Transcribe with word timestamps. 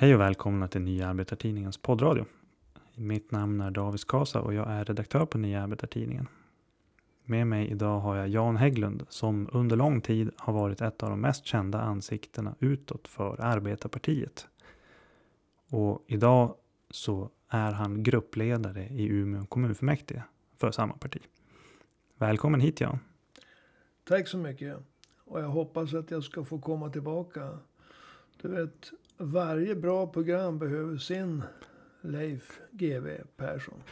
Hej 0.00 0.14
och 0.14 0.20
välkomna 0.20 0.68
till 0.68 0.80
Nya 0.80 1.08
Arbetartidningens 1.08 1.78
poddradio. 1.78 2.26
Mitt 2.94 3.30
namn 3.30 3.60
är 3.60 3.70
David 3.70 4.00
Skasa 4.00 4.40
och 4.40 4.54
jag 4.54 4.70
är 4.70 4.84
redaktör 4.84 5.26
på 5.26 5.38
Nya 5.38 5.62
Arbetartidningen. 5.62 6.28
Med 7.24 7.46
mig 7.46 7.70
idag 7.70 8.00
har 8.00 8.16
jag 8.16 8.28
Jan 8.28 8.56
Hägglund 8.56 9.06
som 9.08 9.48
under 9.52 9.76
lång 9.76 10.00
tid 10.00 10.30
har 10.36 10.52
varit 10.52 10.80
ett 10.80 11.02
av 11.02 11.10
de 11.10 11.20
mest 11.20 11.46
kända 11.46 11.80
ansiktena 11.80 12.54
utåt 12.58 13.08
för 13.08 13.40
Arbetarpartiet. 13.40 14.46
Och 15.70 16.04
idag 16.06 16.54
så 16.90 17.30
är 17.48 17.72
han 17.72 18.02
gruppledare 18.02 18.86
i 18.88 19.06
Umeå 19.06 19.46
kommunfullmäktige 19.46 20.22
för 20.56 20.70
samma 20.70 20.94
parti. 20.94 21.20
Välkommen 22.16 22.60
hit 22.60 22.80
Jan. 22.80 22.98
Tack 24.04 24.28
så 24.28 24.38
mycket. 24.38 24.76
Och 25.24 25.40
jag 25.40 25.48
hoppas 25.48 25.94
att 25.94 26.10
jag 26.10 26.24
ska 26.24 26.44
få 26.44 26.58
komma 26.58 26.90
tillbaka. 26.90 27.58
Du 28.42 28.48
vet, 28.48 28.92
varje 29.18 29.74
bra 29.74 30.06
program 30.06 30.58
behöver 30.58 30.96
sin 30.96 31.42
Leif 32.00 32.60
GW 32.70 33.10
Persson. 33.36 33.82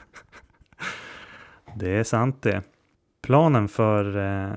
Det 1.77 1.91
är 1.91 2.05
sant 2.05 2.43
det. 2.43 2.62
Planen 3.23 3.69
för 3.69 4.17
eh, 4.17 4.53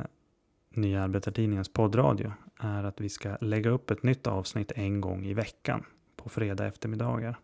Nya 0.70 1.04
Arbetartidningens 1.04 1.74
poddradio 1.74 2.34
är 2.60 2.84
att 2.84 3.02
vi 3.02 3.10
ska 3.10 3.38
lägga 3.42 3.70
upp 3.70 3.92
ett 3.92 4.04
nytt 4.04 4.28
avsnitt 4.28 4.72
en 4.76 5.02
gång 5.02 5.26
i 5.26 5.34
veckan 5.34 5.86
på 6.16 6.30
fredag 6.30 6.68
eftermiddagar. 6.68 7.40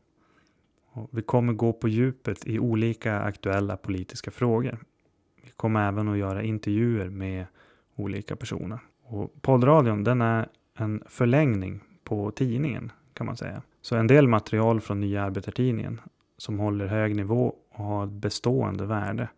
Och 0.92 1.10
vi 1.12 1.22
kommer 1.22 1.54
gå 1.54 1.74
på 1.74 1.88
djupet 1.88 2.48
i 2.48 2.60
olika 2.60 3.20
aktuella 3.20 3.78
politiska 3.78 4.32
frågor. 4.32 4.80
Vi 5.44 5.50
kommer 5.50 5.88
även 5.88 6.10
att 6.10 6.18
göra 6.18 6.44
intervjuer 6.44 7.10
med 7.10 7.46
olika 7.96 8.36
personer. 8.36 8.80
Och 9.04 9.42
poddradion 9.42 10.04
den 10.04 10.22
är 10.22 10.50
en 10.78 11.04
förlängning 11.08 11.84
på 12.04 12.32
tidningen 12.32 12.92
kan 13.16 13.26
man 13.26 13.38
säga. 13.38 13.62
Så 13.82 13.96
en 13.96 14.08
del 14.08 14.28
material 14.28 14.82
från 14.82 15.00
Nya 15.00 15.24
Arbetartidningen 15.24 16.02
som 16.38 16.60
håller 16.60 16.86
hög 16.88 17.16
nivå 17.16 17.56
och 17.72 17.86
har 17.86 18.04
ett 18.04 18.12
bestående 18.12 18.86
värde 18.86 19.30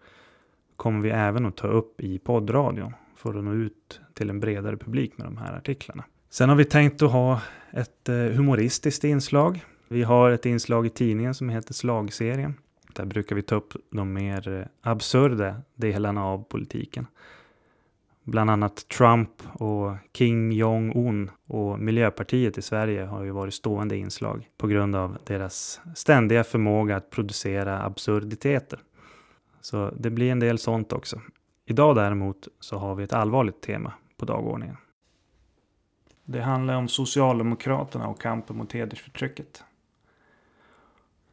kommer 0.75 1.01
vi 1.01 1.09
även 1.09 1.45
att 1.45 1.55
ta 1.55 1.67
upp 1.67 2.01
i 2.01 2.19
poddradion 2.19 2.93
för 3.15 3.37
att 3.37 3.43
nå 3.43 3.53
ut 3.53 4.01
till 4.13 4.29
en 4.29 4.39
bredare 4.39 4.77
publik 4.77 5.17
med 5.17 5.27
de 5.27 5.37
här 5.37 5.53
artiklarna. 5.57 6.03
Sen 6.29 6.49
har 6.49 6.55
vi 6.55 6.65
tänkt 6.65 7.01
att 7.01 7.11
ha 7.11 7.41
ett 7.71 8.09
eh, 8.09 8.15
humoristiskt 8.15 9.03
inslag. 9.03 9.65
Vi 9.87 10.03
har 10.03 10.31
ett 10.31 10.45
inslag 10.45 10.85
i 10.85 10.89
tidningen 10.89 11.33
som 11.33 11.49
heter 11.49 11.73
Slagserien. 11.73 12.53
Där 12.93 13.05
brukar 13.05 13.35
vi 13.35 13.41
ta 13.41 13.55
upp 13.55 13.73
de 13.89 14.13
mer 14.13 14.49
eh, 14.49 14.91
absurda 14.91 15.55
delarna 15.75 16.25
av 16.25 16.43
politiken. 16.43 17.07
Bland 18.27 18.49
annat 18.49 18.87
Trump 18.87 19.29
och 19.53 19.95
Kim 20.11 20.51
Jong-Un 20.51 21.31
och 21.45 21.79
Miljöpartiet 21.79 22.57
i 22.57 22.61
Sverige 22.61 23.05
har 23.05 23.23
ju 23.23 23.31
varit 23.31 23.53
stående 23.53 23.97
inslag 23.97 24.49
på 24.57 24.67
grund 24.67 24.95
av 24.95 25.17
deras 25.25 25.81
ständiga 25.95 26.43
förmåga 26.43 26.95
att 26.95 27.09
producera 27.09 27.83
absurditeter. 27.83 28.79
Så 29.61 29.91
det 29.99 30.09
blir 30.09 30.31
en 30.31 30.39
del 30.39 30.57
sånt 30.57 30.93
också. 30.93 31.21
Idag 31.65 31.95
däremot 31.95 32.47
så 32.59 32.77
har 32.77 32.95
vi 32.95 33.03
ett 33.03 33.13
allvarligt 33.13 33.61
tema 33.61 33.93
på 34.17 34.25
dagordningen. 34.25 34.77
Det 36.25 36.41
handlar 36.41 36.75
om 36.75 36.87
Socialdemokraterna 36.87 38.07
och 38.07 38.21
kampen 38.21 38.57
mot 38.57 38.73
hedersförtrycket. 38.73 39.63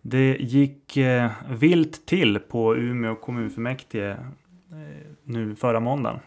Det 0.01 0.37
gick 0.41 0.97
eh, 0.97 1.31
vilt 1.49 2.07
till 2.07 2.39
på 2.39 2.77
Umeå 2.77 3.15
kommunfullmäktige 3.15 4.11
eh, 4.11 5.11
nu 5.23 5.57
förra 5.57 5.81
måndagen. 5.81 6.21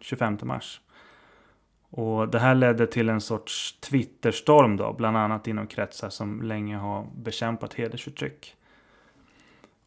25 0.00 0.38
mars. 0.42 0.80
Och 1.90 2.28
det 2.28 2.38
här 2.38 2.54
ledde 2.54 2.86
till 2.86 3.08
en 3.08 3.20
sorts 3.20 3.80
Twitterstorm 3.80 4.76
då, 4.76 4.92
bland 4.92 5.16
annat 5.16 5.46
inom 5.46 5.66
kretsar 5.66 6.10
som 6.10 6.42
länge 6.42 6.76
har 6.76 7.06
bekämpat 7.16 7.74
hedersförtryck. 7.74 8.56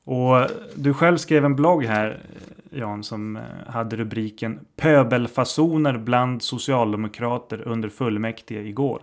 Och 0.04 0.50
du 0.76 0.94
själv 0.94 1.18
skrev 1.18 1.46
en 1.46 1.56
blogg 1.56 1.84
här, 1.84 2.22
Jan, 2.70 3.04
som 3.04 3.36
eh, 3.36 3.44
hade 3.68 3.96
rubriken 3.96 4.66
Pöbelfasoner 4.76 5.98
bland 5.98 6.44
socialdemokrater 6.44 7.68
under 7.68 7.90
fullmäktige 7.90 8.62
igår. 8.62 9.02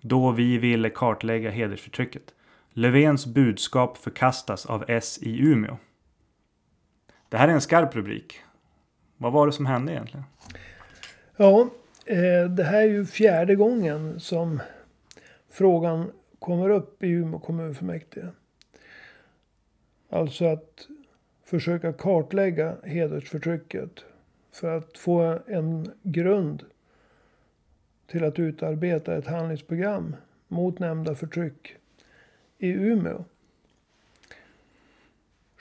Då 0.00 0.30
vi 0.30 0.58
ville 0.58 0.90
kartlägga 0.90 1.50
hedersförtrycket. 1.50 2.34
Löfvens 2.72 3.26
budskap 3.26 3.98
förkastas 3.98 4.66
av 4.66 4.84
S 4.88 5.18
i 5.22 5.42
Umeå. 5.42 5.76
Det 7.28 7.36
här 7.36 7.48
är 7.48 7.52
en 7.52 7.60
skarp 7.60 7.96
rubrik. 7.96 8.40
Vad 9.22 9.32
var 9.32 9.46
det 9.46 9.52
som 9.52 9.66
hände 9.66 9.92
egentligen? 9.92 10.24
Ja, 11.36 11.68
eh, 12.06 12.50
det 12.50 12.64
här 12.64 12.80
är 12.80 12.86
ju 12.86 13.06
fjärde 13.06 13.54
gången 13.54 14.20
som 14.20 14.60
frågan 15.50 16.12
kommer 16.38 16.70
upp 16.70 17.02
i 17.02 17.08
Umeå 17.08 17.38
kommunfullmäktige. 17.38 18.28
Alltså 20.10 20.44
att 20.44 20.88
försöka 21.44 21.92
kartlägga 21.92 22.76
hedersförtrycket 22.84 24.04
för 24.52 24.76
att 24.76 24.98
få 24.98 25.38
en 25.46 25.92
grund 26.02 26.64
till 28.06 28.24
att 28.24 28.38
utarbeta 28.38 29.16
ett 29.16 29.26
handlingsprogram 29.26 30.16
mot 30.48 30.78
nämnda 30.78 31.14
förtryck 31.14 31.76
i 32.58 32.68
Umeå. 32.68 33.24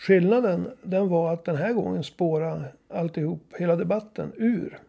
Skillnaden 0.01 0.72
den 0.84 1.09
var 1.09 1.34
att 1.34 1.45
den 1.45 1.56
här 1.56 1.73
gången 1.73 2.03
spåra 2.03 2.66
alltihop, 2.89 3.53
hela 3.57 3.75
debatten, 3.75 4.31
ur. 4.35 4.79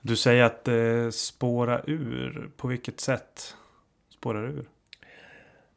Du 0.00 0.16
säger 0.16 0.44
att 0.44 0.64
det 0.64 1.14
spåra 1.14 1.82
ur. 1.86 2.50
På 2.56 2.68
vilket 2.68 3.00
sätt 3.00 3.54
spårar 4.08 4.48
ur? 4.48 4.68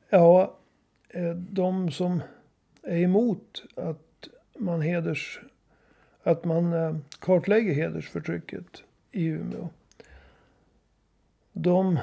Ja, 0.09 0.57
eh, 1.09 1.29
de 1.35 1.91
som 1.91 2.21
är 2.81 2.97
emot 2.97 3.63
att 3.75 4.27
man 4.57 4.81
heders 4.81 5.39
att 6.23 6.45
man 6.45 6.73
eh, 6.73 6.95
kartlägger 7.19 7.73
hedersförtrycket 7.73 8.83
i 9.11 9.25
Umeå. 9.25 9.69
De 11.53 11.99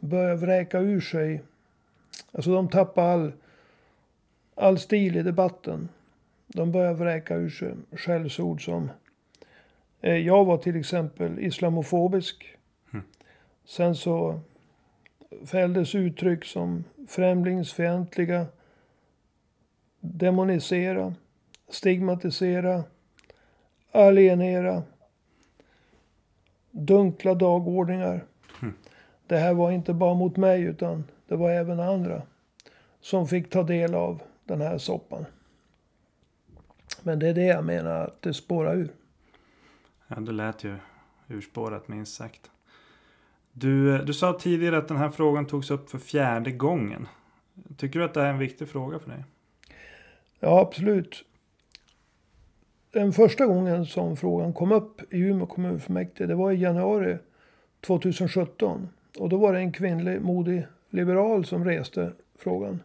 börjar 0.00 0.36
vräka 0.36 0.80
ur 0.80 1.00
sig, 1.00 1.42
alltså 2.32 2.54
de 2.54 2.68
tappar 2.68 3.02
all 3.02 3.32
all 4.54 4.78
stil 4.78 5.16
i 5.16 5.22
debatten. 5.22 5.88
De 6.46 6.72
börjar 6.72 6.94
vräka 6.94 7.34
ur 7.36 7.50
sig 7.50 7.74
skällsord 7.92 8.64
som 8.64 8.90
eh, 10.00 10.16
jag 10.16 10.44
var 10.44 10.58
till 10.58 10.76
exempel 10.76 11.38
islamofobisk. 11.38 12.56
Mm. 12.92 13.04
Sen 13.64 13.96
så 13.96 14.40
fälldes 15.46 15.94
uttryck 15.94 16.44
som 16.44 16.84
främlingsfientliga, 17.08 18.46
demonisera, 20.00 21.14
stigmatisera, 21.68 22.84
alienera, 23.92 24.82
dunkla 26.70 27.34
dagordningar. 27.34 28.24
Mm. 28.62 28.74
Det 29.26 29.38
här 29.38 29.54
var 29.54 29.70
inte 29.70 29.94
bara 29.94 30.14
mot 30.14 30.36
mig 30.36 30.62
utan 30.62 31.04
det 31.28 31.36
var 31.36 31.50
även 31.50 31.80
andra 31.80 32.22
som 33.00 33.28
fick 33.28 33.50
ta 33.50 33.62
del 33.62 33.94
av 33.94 34.22
den 34.52 34.60
här 34.60 34.78
soppan. 34.78 35.24
Men 37.02 37.18
det 37.18 37.28
är 37.28 37.34
det 37.34 37.44
jag 37.44 37.64
menar 37.64 38.04
att 38.04 38.22
det 38.22 38.34
spårar 38.34 38.76
ur. 38.76 38.92
Ja, 40.08 40.16
det 40.16 40.32
lät 40.32 40.64
ju 40.64 40.76
urspårat 41.28 41.88
minst 41.88 42.14
sagt. 42.14 42.50
Du, 43.52 43.98
du 43.98 44.14
sa 44.14 44.38
tidigare 44.38 44.78
att 44.78 44.88
den 44.88 44.96
här 44.96 45.10
frågan 45.10 45.46
togs 45.46 45.70
upp 45.70 45.90
för 45.90 45.98
fjärde 45.98 46.50
gången. 46.50 47.08
Tycker 47.76 47.98
du 47.98 48.04
att 48.04 48.14
det 48.14 48.22
är 48.22 48.30
en 48.30 48.38
viktig 48.38 48.68
fråga 48.68 48.98
för 48.98 49.10
dig? 49.10 49.24
Ja, 50.40 50.60
absolut. 50.60 51.24
Den 52.90 53.12
första 53.12 53.46
gången 53.46 53.86
som 53.86 54.16
frågan 54.16 54.52
kom 54.52 54.72
upp 54.72 55.14
i 55.14 55.18
Umeå 55.18 55.46
kommunfullmäktige, 55.46 56.26
det 56.26 56.34
var 56.34 56.52
i 56.52 56.56
januari 56.56 57.18
2017. 57.80 58.88
Och 59.18 59.28
då 59.28 59.36
var 59.36 59.52
det 59.52 59.58
en 59.58 59.72
kvinnlig 59.72 60.22
modig 60.22 60.66
liberal 60.90 61.44
som 61.44 61.64
reste 61.64 62.12
frågan. 62.38 62.82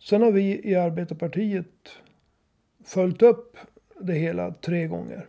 Sen 0.00 0.22
har 0.22 0.30
vi 0.30 0.70
i 0.70 0.74
Arbetarpartiet 0.74 1.88
följt 2.84 3.22
upp 3.22 3.56
det 4.00 4.14
hela 4.14 4.54
tre 4.54 4.86
gånger. 4.86 5.26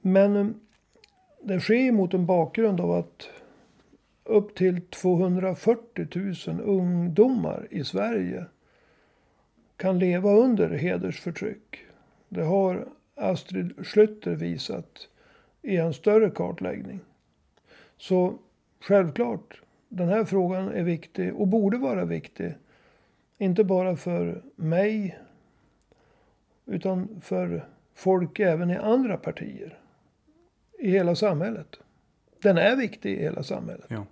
Men 0.00 0.36
eh, 0.36 0.46
det 1.42 1.60
sker 1.60 1.92
mot 1.92 2.14
en 2.14 2.26
bakgrund 2.26 2.80
av 2.80 2.92
att 2.92 3.28
upp 4.24 4.54
till 4.54 4.80
240 4.80 6.06
000 6.46 6.60
ungdomar 6.60 7.68
i 7.70 7.84
Sverige 7.84 8.44
kan 9.76 9.98
leva 9.98 10.32
under 10.32 10.68
hedersförtryck. 10.68 11.78
Det 12.28 12.42
har 12.42 12.88
Astrid 13.14 13.86
Schlytter 13.86 14.34
visat 14.34 15.08
i 15.62 15.76
en 15.76 15.94
större 15.94 16.30
kartläggning. 16.30 17.00
Så 17.96 18.38
självklart 18.80 19.62
den 19.92 20.08
här 20.08 20.24
frågan 20.24 20.68
är 20.68 20.82
viktig 20.82 21.34
och 21.34 21.48
borde 21.48 21.78
vara 21.78 22.04
viktig. 22.04 22.54
Inte 23.38 23.64
bara 23.64 23.96
för 23.96 24.42
mig 24.56 25.18
utan 26.66 27.20
för 27.22 27.68
folk 27.94 28.40
även 28.40 28.70
i 28.70 28.76
andra 28.76 29.16
partier. 29.16 29.78
I 30.78 30.90
hela 30.90 31.14
samhället. 31.14 31.76
Den 32.42 32.58
är 32.58 32.76
viktig 32.76 33.12
i 33.12 33.22
hela 33.22 33.42
samhället. 33.42 33.86
Ja, 33.88 34.06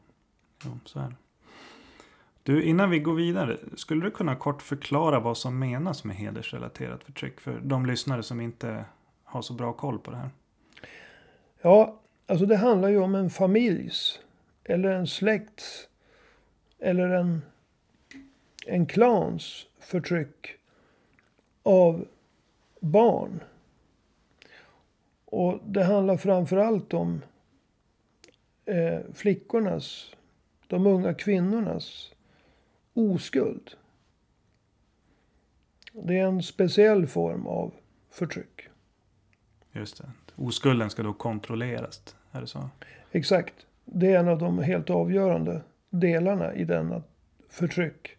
Jo, 0.64 0.78
så 0.84 0.98
är 0.98 1.02
det. 1.02 1.16
Du, 2.42 2.62
innan 2.62 2.90
vi 2.90 2.98
går 2.98 3.14
vidare, 3.14 3.56
skulle 3.76 4.04
du 4.04 4.10
kunna 4.10 4.36
kort 4.36 4.62
förklara 4.62 5.20
vad 5.20 5.38
som 5.38 5.58
menas 5.58 6.04
med 6.04 6.16
hedersrelaterat 6.16 7.04
förtryck 7.04 7.40
för 7.40 7.60
de 7.60 7.86
lyssnare 7.86 8.22
som 8.22 8.40
inte 8.40 8.84
har 9.24 9.42
så 9.42 9.54
bra 9.54 9.72
koll 9.72 9.98
på 9.98 10.10
det 10.10 10.16
här? 10.16 10.30
Ja, 11.62 12.00
alltså 12.26 12.46
det 12.46 12.56
handlar 12.56 12.88
ju 12.88 12.98
om 12.98 13.14
en 13.14 13.30
familjs 13.30 14.20
eller 14.68 14.90
en 14.90 15.06
släkts 15.06 15.88
eller 16.78 17.08
en, 17.08 17.42
en 18.66 18.86
klans 18.86 19.66
förtryck 19.78 20.46
av 21.62 22.08
barn. 22.80 23.40
Och 25.24 25.60
det 25.64 25.84
handlar 25.84 26.16
framförallt 26.16 26.94
om 26.94 27.22
eh, 28.64 29.00
flickornas, 29.14 30.14
de 30.66 30.86
unga 30.86 31.14
kvinnornas 31.14 32.12
oskuld. 32.94 33.70
Det 35.92 36.18
är 36.18 36.26
en 36.26 36.42
speciell 36.42 37.06
form 37.06 37.46
av 37.46 37.74
förtryck. 38.10 38.68
Just 39.72 39.98
det. 39.98 40.10
Oskulden 40.36 40.90
ska 40.90 41.02
då 41.02 41.12
kontrolleras. 41.12 42.16
Är 42.32 42.40
det 42.40 42.46
så? 42.46 42.70
Exakt. 43.12 43.67
Det 43.92 44.12
är 44.12 44.18
en 44.18 44.28
av 44.28 44.38
de 44.38 44.58
helt 44.58 44.90
avgörande 44.90 45.60
delarna 45.90 46.54
i 46.54 46.64
denna 46.64 47.02
förtryck. 47.48 48.16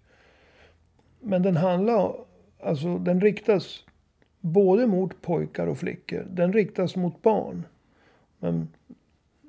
Men 1.20 1.42
den 1.42 1.58
handlar, 1.58 2.14
alltså 2.64 2.98
den 2.98 3.22
riktas 3.22 3.86
både 4.40 4.88
mot 4.88 5.22
pojkar 5.22 5.68
och 5.68 5.78
flickor. 5.78 6.28
Den 6.30 6.54
riktas 6.54 6.96
mot 6.96 7.22
barn. 7.22 7.66
Men 8.40 8.68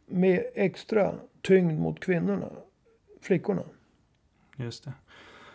med 0.07 0.45
extra 0.55 1.15
tyngd 1.43 1.81
mot 1.81 2.01
kvinnorna, 2.01 2.49
flickorna. 3.21 3.63
Just 4.57 4.85
det. 4.85 4.93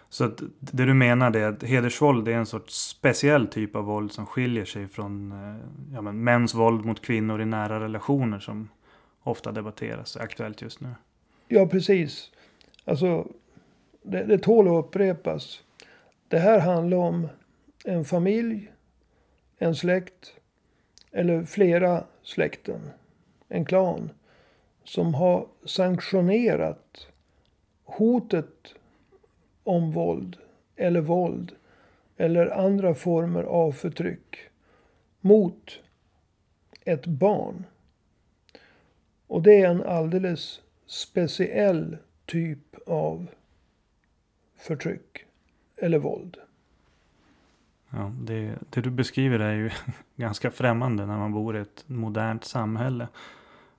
Så 0.09 0.23
att 0.23 0.41
det 0.59 0.85
du 0.85 0.94
menar 0.94 1.35
är 1.35 1.47
att 1.47 1.63
hedersvåld 1.63 2.27
är 2.27 2.33
en 2.33 2.45
sorts 2.45 2.88
speciell 2.88 3.47
typ 3.47 3.75
av 3.75 3.83
våld 3.83 4.12
som 4.12 4.25
skiljer 4.25 4.65
sig 4.65 4.88
från 4.88 5.31
eh, 5.31 5.56
ja, 5.94 6.01
men, 6.01 6.23
mäns 6.23 6.56
våld 6.56 6.85
mot 6.85 7.01
kvinnor 7.01 7.41
i 7.41 7.45
nära 7.45 7.79
relationer 7.79 8.39
som 8.39 8.69
ofta 9.25 9.51
debatteras, 9.51 10.18
aktuellt 10.18 10.62
just 10.62 10.80
nu. 10.80 10.89
Ja, 11.48 11.68
precis. 11.68 12.31
Alltså, 12.86 13.27
det, 14.01 14.24
det 14.24 14.38
tål 14.38 14.68
att 14.68 14.86
upprepas. 14.86 15.63
Det 16.27 16.39
här 16.39 16.60
handlar 16.60 16.98
om 16.98 17.27
en 17.86 18.06
familj, 18.06 18.72
en 19.57 19.75
släkt 19.75 20.33
eller 21.12 21.44
flera 21.44 22.04
släkten, 22.24 22.89
en 23.48 23.66
klan 23.66 24.10
som 24.83 25.13
har 25.13 25.48
sanktionerat 25.66 27.07
hotet 27.83 28.75
om 29.63 29.92
våld 29.92 30.38
eller 30.75 31.01
våld 31.01 31.51
eller 32.18 32.48
andra 32.48 32.95
former 32.95 33.44
av 33.44 33.72
förtryck 33.72 34.38
mot 35.22 35.80
ett 36.86 37.06
barn. 37.06 37.66
Och 39.27 39.42
det 39.42 39.62
är 39.62 39.69
en 39.69 39.83
alldeles 39.83 40.62
speciell 40.86 41.98
typ 42.25 42.75
av 42.88 43.27
förtryck 44.57 45.25
eller 45.77 46.00
våld. 46.00 46.38
Ja, 47.89 48.12
det, 48.22 48.54
det 48.69 48.81
du 48.81 48.89
beskriver 48.89 49.39
är 49.39 49.54
ju 49.54 49.69
ganska 50.16 50.51
främmande 50.51 51.06
när 51.06 51.18
man 51.18 51.31
bor 51.31 51.57
i 51.57 51.60
ett 51.60 51.83
modernt 51.88 52.45
samhälle. 52.45 53.07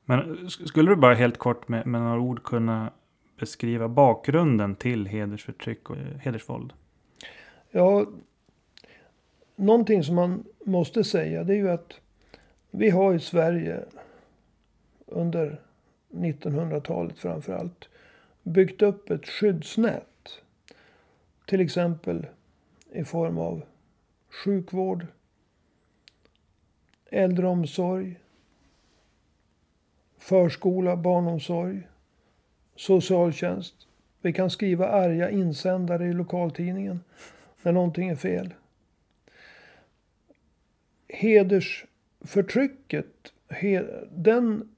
Men 0.04 0.50
skulle 0.50 0.90
du 0.90 0.96
bara 0.96 1.14
helt 1.14 1.38
kort 1.38 1.68
med, 1.68 1.86
med 1.86 2.00
några 2.00 2.20
ord 2.20 2.42
kunna 2.42 2.90
beskriva 3.38 3.88
bakgrunden 3.88 4.74
till 4.74 5.06
hedersförtryck 5.06 5.90
och 5.90 5.96
hedersvåld? 5.96 6.72
Ja, 7.70 8.06
någonting 9.56 10.02
som 10.02 10.14
man 10.14 10.44
måste 10.64 11.04
säga 11.04 11.44
det 11.44 11.52
är 11.52 11.56
ju 11.56 11.70
att 11.70 12.00
vi 12.70 12.90
har 12.90 13.14
i 13.14 13.20
Sverige 13.20 13.84
under 15.06 15.60
1900-talet 16.10 17.18
framför 17.18 17.52
allt 17.52 17.88
byggt 18.42 18.82
upp 18.82 19.10
ett 19.10 19.26
skyddsnät. 19.26 20.42
Till 21.46 21.60
exempel 21.60 22.26
i 22.92 23.04
form 23.04 23.38
av 23.38 23.62
sjukvård, 24.44 25.06
äldreomsorg, 27.10 28.20
förskola, 30.18 30.96
barnomsorg, 30.96 31.88
socialtjänst. 32.76 33.74
Vi 34.20 34.32
kan 34.32 34.50
skriva 34.50 34.88
arga 34.88 35.30
insändare 35.30 36.06
i 36.06 36.12
lokaltidningen 36.12 37.00
när 37.62 37.72
någonting 37.72 38.08
är 38.08 38.16
fel. 38.16 38.54
Hedersförtrycket, 41.08 43.32
den, 44.10 44.75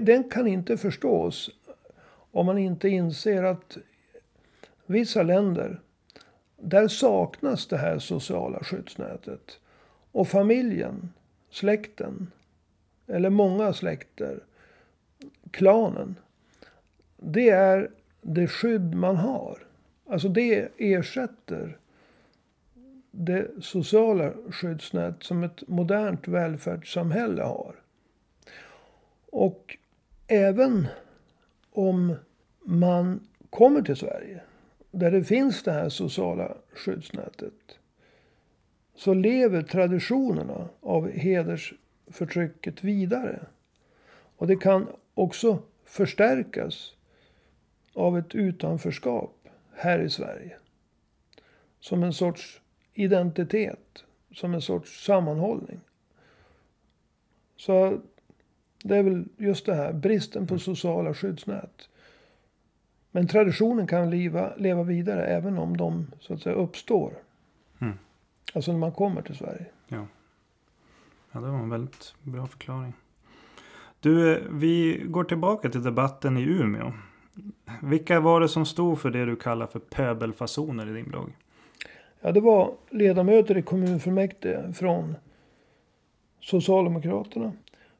den 0.00 0.24
kan 0.24 0.46
inte 0.46 0.76
förstås 0.76 1.50
om 2.32 2.46
man 2.46 2.58
inte 2.58 2.88
inser 2.88 3.42
att 3.42 3.78
vissa 4.86 5.22
länder, 5.22 5.80
där 6.56 6.88
saknas 6.88 7.66
det 7.66 7.76
här 7.76 7.98
sociala 7.98 8.58
skyddsnätet. 8.64 9.60
Och 10.12 10.28
familjen, 10.28 11.12
släkten, 11.50 12.30
eller 13.06 13.30
många 13.30 13.72
släkter, 13.72 14.40
klanen, 15.50 16.16
det 17.16 17.48
är 17.48 17.90
det 18.22 18.46
skydd 18.46 18.94
man 18.94 19.16
har. 19.16 19.66
Alltså 20.06 20.28
det 20.28 20.68
ersätter 20.76 21.78
det 23.10 23.50
sociala 23.60 24.32
skyddsnät 24.50 25.22
som 25.22 25.42
ett 25.42 25.68
modernt 25.68 26.28
välfärdssamhälle 26.28 27.42
har. 27.42 27.74
Och 29.32 29.76
även 30.26 30.86
om 31.70 32.16
man 32.64 33.28
kommer 33.50 33.82
till 33.82 33.96
Sverige, 33.96 34.42
där 34.90 35.10
det 35.10 35.24
finns 35.24 35.62
det 35.62 35.72
här 35.72 35.88
sociala 35.88 36.56
skyddsnätet, 36.72 37.78
så 38.94 39.14
lever 39.14 39.62
traditionerna 39.62 40.68
av 40.80 41.10
hedersförtrycket 41.10 42.84
vidare. 42.84 43.46
Och 44.36 44.46
det 44.46 44.56
kan 44.56 44.86
också 45.14 45.62
förstärkas 45.84 46.94
av 47.94 48.18
ett 48.18 48.34
utanförskap 48.34 49.48
här 49.74 49.98
i 49.98 50.10
Sverige. 50.10 50.56
Som 51.80 52.02
en 52.02 52.12
sorts 52.12 52.60
identitet, 52.92 54.04
som 54.34 54.54
en 54.54 54.62
sorts 54.62 55.04
sammanhållning. 55.04 55.80
Så 57.56 58.00
det 58.82 58.96
är 58.96 59.02
väl 59.02 59.24
just 59.36 59.66
det 59.66 59.74
här, 59.74 59.92
bristen 59.92 60.46
på 60.46 60.58
sociala 60.58 61.14
skyddsnät. 61.14 61.88
Men 63.10 63.26
traditionen 63.26 63.86
kan 63.86 64.10
leva, 64.10 64.54
leva 64.56 64.82
vidare 64.82 65.26
även 65.26 65.58
om 65.58 65.76
de 65.76 66.06
så 66.20 66.34
att 66.34 66.40
säga 66.40 66.54
uppstår. 66.54 67.12
Mm. 67.78 67.98
Alltså 68.54 68.72
när 68.72 68.78
man 68.78 68.92
kommer 68.92 69.22
till 69.22 69.36
Sverige. 69.36 69.66
Ja. 69.88 70.06
ja, 71.32 71.40
det 71.40 71.46
var 71.46 71.58
en 71.58 71.70
väldigt 71.70 72.14
bra 72.22 72.46
förklaring. 72.46 72.92
Du, 74.00 74.42
vi 74.50 75.02
går 75.06 75.24
tillbaka 75.24 75.70
till 75.70 75.82
debatten 75.82 76.36
i 76.36 76.42
Umeå. 76.42 76.92
Vilka 77.82 78.20
var 78.20 78.40
det 78.40 78.48
som 78.48 78.66
stod 78.66 79.00
för 79.00 79.10
det 79.10 79.24
du 79.24 79.36
kallar 79.36 79.66
för 79.66 79.78
pöbelfasoner 79.78 80.90
i 80.90 80.92
din 80.92 81.08
blogg? 81.08 81.32
Ja, 82.20 82.32
det 82.32 82.40
var 82.40 82.74
ledamöter 82.90 83.56
i 83.56 83.62
kommunfullmäktige 83.62 84.72
från 84.72 85.14
Socialdemokraterna, 86.40 87.52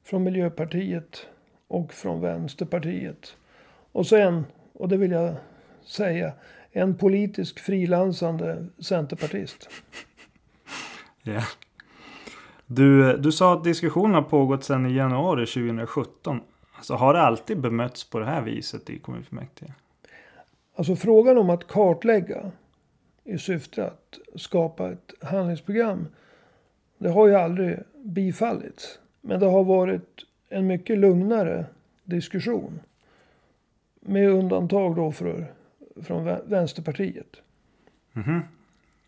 från 0.09 0.23
Miljöpartiet 0.23 1.27
och 1.69 1.93
från 1.93 2.21
Vänsterpartiet. 2.21 3.37
Och 3.93 4.07
sen, 4.07 4.45
och 4.73 4.88
det 4.88 4.97
vill 4.97 5.11
jag 5.11 5.35
säga, 5.85 6.33
en 6.73 6.95
politisk 6.95 7.59
frilansande 7.59 8.67
centerpartist. 8.79 9.69
Ja. 11.23 11.43
Du, 12.67 13.17
du 13.17 13.33
sa 13.33 13.55
att 13.55 13.65
diskussionen 13.65 14.15
har 14.15 14.23
pågått 14.23 14.65
sedan 14.65 14.87
i 14.87 14.97
januari 14.97 15.47
2017. 15.47 16.41
Alltså, 16.77 16.95
har 16.95 17.15
det 17.15 17.21
alltid 17.21 17.61
bemötts 17.61 18.11
på 18.11 18.19
det 18.19 18.27
här 18.27 18.43
viset 18.43 18.91
i 18.91 18.99
kommunfullmäktige? 18.99 19.73
Alltså 20.77 20.97
frågan 20.97 21.38
om 21.38 21.50
att 21.50 21.67
kartlägga 21.67 22.50
i 23.25 23.38
syfte 23.38 23.87
att 23.87 24.19
skapa 24.41 24.91
ett 24.91 25.15
handlingsprogram. 25.23 26.07
Det 26.99 27.09
har 27.09 27.27
ju 27.27 27.35
aldrig 27.35 27.79
bifallits. 28.05 28.99
Men 29.21 29.41
det 29.41 29.47
har 29.47 29.65
varit 29.65 30.25
en 30.49 30.67
mycket 30.67 30.99
lugnare 30.99 31.67
diskussion. 32.05 32.81
Med 34.01 34.31
undantag 34.31 34.97
då 34.97 35.13
för, 35.13 35.53
från 36.03 36.25
Vänsterpartiet. 36.25 37.37
Mm 38.15 38.29
-hmm. 38.29 38.41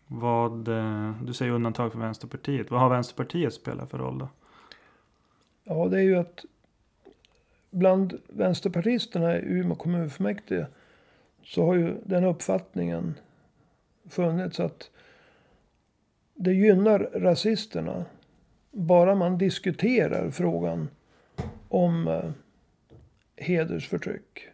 Vad, 0.07 0.67
eh, 0.67 1.21
du 1.23 1.33
säger 1.33 1.51
undantag 1.51 1.91
för 1.91 1.99
Vänsterpartiet. 1.99 2.71
Vad 2.71 2.79
har 2.79 2.89
Vänsterpartiet 2.89 3.53
spelat 3.53 3.89
för 3.89 3.97
roll 3.97 4.17
då? 4.17 4.29
Ja, 5.63 5.87
det 5.87 5.97
är 5.97 6.03
ju 6.03 6.15
att 6.15 6.45
bland 7.69 8.19
vänsterpartisterna 8.27 9.37
i 9.37 9.41
Umeå 9.45 9.75
kommunfullmäktige 9.75 10.65
så 11.43 11.65
har 11.65 11.73
ju 11.73 11.95
den 12.05 12.23
uppfattningen 12.23 13.15
funnits 14.09 14.59
att 14.59 14.89
det 16.33 16.53
gynnar 16.53 16.99
rasisterna 16.99 18.05
bara 18.71 19.15
man 19.15 19.37
diskuterar 19.37 20.31
frågan 20.31 20.89
om 21.67 22.07
eh, 22.07 22.31
hedersförtryck. 23.35 24.47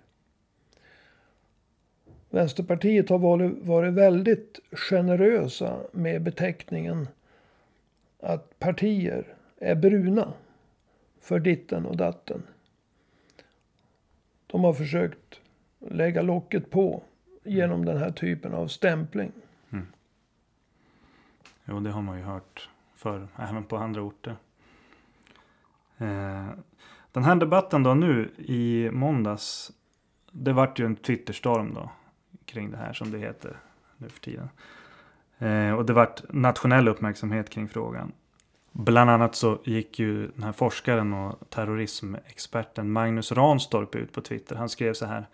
Vänsterpartiet 2.30 3.10
har 3.10 3.20
varit, 3.20 3.66
varit 3.66 3.94
väldigt 3.94 4.60
generösa 4.72 5.80
med 5.92 6.22
beteckningen 6.22 7.08
att 8.20 8.60
partier 8.60 9.36
är 9.58 9.76
bruna 9.76 10.34
för 11.22 11.40
ditten 11.40 11.86
och 11.86 11.98
datten. 11.98 12.44
De 14.48 14.64
har 14.64 14.74
försökt 14.74 15.40
lägga 15.80 16.22
locket 16.22 16.70
på 16.70 17.04
genom 17.44 17.86
den 17.86 17.98
här 17.98 18.12
typen 18.12 18.54
av 18.54 18.68
stämpling. 18.68 19.32
Mm. 19.70 19.88
Jo, 21.66 21.80
det 21.80 21.90
har 21.90 22.02
man 22.02 22.18
ju 22.18 22.24
hört 22.24 22.70
för 22.98 23.28
även 23.36 23.64
på 23.64 23.78
andra 23.78 24.02
orter. 24.02 24.36
Eh, 25.98 26.48
den 27.12 27.24
här 27.24 27.36
debatten 27.36 27.84
då 27.84 27.94
nu 27.94 28.32
i 28.38 28.90
måndags. 28.94 29.72
Det 30.32 30.54
vart 30.54 30.80
ju 30.80 30.86
en 30.86 30.96
Twitterstorm 30.96 31.74
då. 31.74 31.90
Kring 32.46 32.72
det 32.72 32.78
här 32.78 32.94
som 32.94 33.12
det 33.12 33.18
heter 33.18 33.58
nu 33.98 34.10
för 34.10 34.20
tiden. 34.20 34.50
Eh, 35.38 35.72
och 35.72 35.86
det 35.86 35.94
vart 35.94 36.34
nationell 36.34 36.88
uppmärksamhet 36.88 37.50
kring 37.50 37.68
frågan. 37.68 38.12
Bland 38.72 39.10
annat 39.10 39.36
så 39.36 39.60
gick 39.64 40.00
ju 40.00 40.28
den 40.28 40.44
här 40.44 40.52
forskaren 40.52 41.14
och 41.14 41.50
terrorismexperten 41.50 42.92
Magnus 42.92 43.32
Ranstorp 43.32 43.96
ut 43.96 44.14
på 44.14 44.22
Twitter. 44.22 44.56
Han 44.56 44.70
skrev 44.70 44.94
så 44.94 45.06
här. 45.06 45.28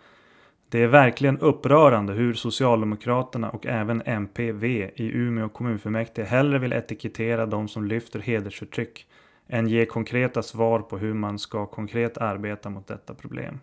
Det 0.74 0.82
är 0.82 0.86
verkligen 0.86 1.38
upprörande 1.38 2.12
hur 2.12 2.34
Socialdemokraterna 2.34 3.50
och 3.50 3.66
även 3.66 4.02
MPV 4.06 4.64
i 4.94 5.10
Umeå 5.14 5.48
kommunfullmäktige 5.48 6.24
hellre 6.26 6.58
vill 6.58 6.72
etikettera 6.72 7.46
de 7.46 7.68
som 7.68 7.84
lyfter 7.84 8.20
hedersförtryck 8.20 9.06
än 9.46 9.68
ge 9.68 9.86
konkreta 9.86 10.42
svar 10.42 10.80
på 10.80 10.98
hur 10.98 11.14
man 11.14 11.38
ska 11.38 11.66
konkret 11.66 12.18
arbeta 12.18 12.70
mot 12.70 12.86
detta 12.86 13.14
problem. 13.14 13.60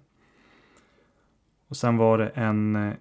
Och 1.68 1.78
sen 1.78 1.98
var 1.98 2.18
det 2.18 2.28
en 2.28 2.76
eh, 2.76 2.94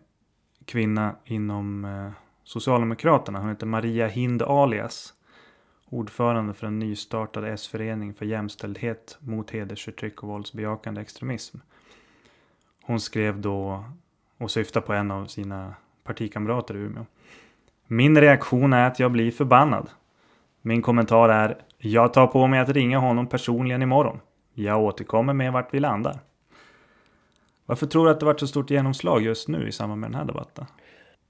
kvinna 0.65 1.17
inom 1.25 1.85
eh, 1.85 2.11
Socialdemokraterna, 2.45 3.39
hon 3.39 3.49
heter 3.49 3.67
Maria 3.67 4.07
Hind 4.07 4.43
alias. 4.43 5.15
Ordförande 5.87 6.55
för 6.55 6.67
en 6.67 6.79
nystartad 6.79 7.45
S-förening 7.45 8.15
för 8.15 8.27
jämställdhet 8.27 9.19
mot 9.21 9.51
hedersförtryck 9.51 10.23
och 10.23 10.29
våldsbejakande 10.29 11.01
extremism. 11.01 11.59
Hon 12.91 13.01
skrev 13.01 13.41
då 13.41 13.85
och 14.39 14.51
syftar 14.51 14.81
på 14.81 14.93
en 14.93 15.11
av 15.11 15.27
sina 15.27 15.75
partikamrater 16.05 16.77
i 16.77 16.79
Umeå. 16.79 17.07
Min 17.87 18.21
reaktion 18.21 18.73
är 18.73 18.87
att 18.87 18.99
jag 18.99 19.13
blir 19.13 19.31
förbannad. 19.31 19.91
Min 20.63 20.83
kommentar 20.83 21.29
är 21.29 21.59
jag 21.79 22.13
tar 22.13 22.27
på 22.27 22.47
mig 22.47 22.61
att 22.61 22.69
ringa 22.69 22.99
honom 22.99 23.27
personligen 23.27 23.83
imorgon. 23.83 24.21
Jag 24.55 24.83
återkommer 24.83 25.33
med 25.33 25.53
vart 25.53 25.75
vi 25.75 25.81
landar. 25.81 26.19
Varför 27.67 27.87
tror 27.87 28.05
du 28.05 28.11
att 28.11 28.21
det 28.21 28.27
varit 28.27 28.41
så 28.41 28.47
stort 28.47 28.71
genomslag 28.71 29.23
just 29.23 29.49
nu 29.49 29.69
i 29.69 29.73
samband 29.73 30.01
med 30.01 30.11
den 30.11 30.19
här 30.19 30.25
debatten? 30.25 30.65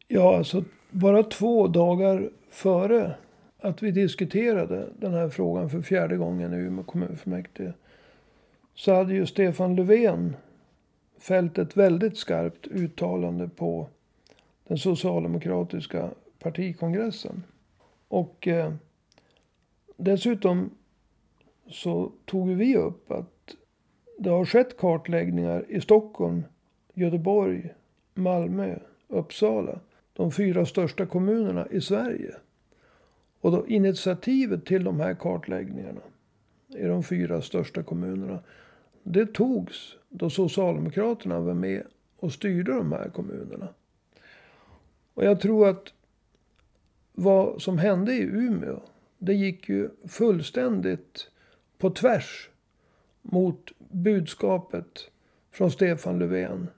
Ja, 0.08 0.36
alltså 0.36 0.64
bara 0.90 1.22
två 1.22 1.66
dagar 1.66 2.30
före 2.50 3.14
att 3.62 3.82
vi 3.82 3.90
diskuterade 3.90 4.88
den 4.98 5.14
här 5.14 5.28
frågan 5.28 5.70
för 5.70 5.80
fjärde 5.80 6.16
gången 6.16 6.54
i 6.54 6.56
Umeå 6.56 6.84
kommunfullmäktige. 6.84 7.72
Så 8.74 8.94
hade 8.94 9.14
ju 9.14 9.26
Stefan 9.26 9.76
Löfven 9.76 10.36
fällt 11.20 11.58
ett 11.58 11.76
väldigt 11.76 12.16
skarpt 12.16 12.66
uttalande 12.66 13.48
på 13.48 13.88
den 14.68 14.78
socialdemokratiska 14.78 16.10
partikongressen. 16.38 17.42
Och 18.08 18.48
eh, 18.48 18.72
dessutom 19.96 20.70
så 21.68 22.12
tog 22.24 22.50
vi 22.50 22.76
upp 22.76 23.10
att 23.10 23.54
det 24.18 24.30
har 24.30 24.44
skett 24.44 24.76
kartläggningar 24.76 25.64
i 25.68 25.80
Stockholm, 25.80 26.42
Göteborg, 26.94 27.74
Malmö, 28.14 28.78
Uppsala. 29.08 29.80
De 30.12 30.32
fyra 30.32 30.66
största 30.66 31.06
kommunerna 31.06 31.66
i 31.70 31.80
Sverige. 31.80 32.34
Och 33.40 33.50
då 33.50 33.66
initiativet 33.66 34.66
till 34.66 34.84
de 34.84 35.00
här 35.00 35.14
kartläggningarna 35.14 36.00
i 36.68 36.82
de 36.82 37.02
fyra 37.02 37.42
största 37.42 37.82
kommunerna. 37.82 38.38
Det 39.02 39.34
togs 39.34 39.96
då 40.10 40.30
Socialdemokraterna 40.30 41.40
var 41.40 41.54
med 41.54 41.82
och 42.16 42.32
styrde 42.32 42.72
de 42.72 42.92
här 42.92 43.08
kommunerna. 43.08 43.68
Och 45.14 45.24
jag 45.24 45.40
tror 45.40 45.68
att 45.68 45.92
vad 47.12 47.62
som 47.62 47.78
hände 47.78 48.12
i 48.12 48.22
Umeå 48.22 48.80
det 49.18 49.34
gick 49.34 49.68
ju 49.68 49.88
fullständigt 50.08 51.30
på 51.78 51.90
tvärs 51.90 52.50
mot 53.22 53.70
budskapet 53.78 55.10
från 55.50 55.70
Stefan 55.70 56.18
Löfven 56.18 56.68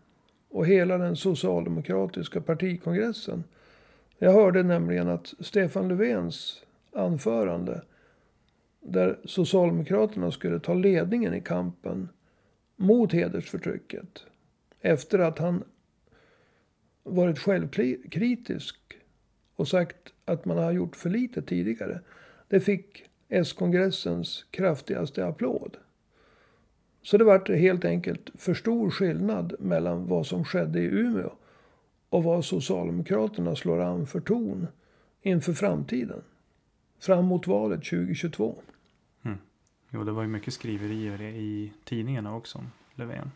och 0.49 0.67
hela 0.67 0.99
den 0.99 1.17
socialdemokratiska 1.17 2.41
partikongressen. 2.41 3.45
Jag 4.19 4.33
hörde 4.33 4.63
nämligen 4.63 5.09
att 5.09 5.35
Stefan 5.41 5.89
Löfvens 5.89 6.63
anförande 6.93 7.83
där 8.81 9.19
Socialdemokraterna 9.25 10.31
skulle 10.31 10.61
ta 10.61 10.75
ledningen 10.75 11.35
i 11.35 11.41
kampen 11.41 12.09
mot 12.83 13.13
hedersförtrycket 13.13 14.25
efter 14.81 15.19
att 15.19 15.39
han 15.39 15.65
varit 17.03 17.39
självkritisk 17.39 18.77
och 19.57 19.69
sagt 19.69 20.13
att 20.25 20.45
man 20.45 20.59
har 20.59 20.73
gjort 20.73 20.97
för 20.97 21.11
lite 21.11 21.43
tidigare. 21.43 22.01
Det 22.49 22.61
fick 22.61 23.05
S-kongressens 23.29 24.45
kraftigaste 24.51 25.27
applåd. 25.27 25.77
Så 27.03 27.19
det 27.19 27.25
var 27.25 27.57
helt 27.57 27.85
enkelt 27.85 28.31
för 28.35 28.55
stor 28.55 28.91
skillnad 28.91 29.55
mellan 29.59 30.07
vad 30.07 30.27
som 30.27 30.45
skedde 30.45 30.81
i 30.81 30.85
Umeå 30.85 31.33
och 32.09 32.25
vad 32.25 32.45
Socialdemokraterna 32.45 33.57
slår 33.57 33.81
an 33.81 34.07
för 34.07 34.21
ton 34.21 34.67
inför 35.23 35.53
framtiden. 35.53 36.23
Fram 36.99 37.25
mot 37.25 37.47
valet 37.47 37.85
2022. 37.85 38.63
Jo, 39.95 40.05
det 40.05 40.13
var 40.13 40.23
ju 40.23 40.29
mycket 40.29 40.55
skriverier 40.55 41.23
i 41.23 41.73
tidningarna 41.85 42.37
också 42.37 42.59
om 42.59 42.73
Löfven. 42.95 43.31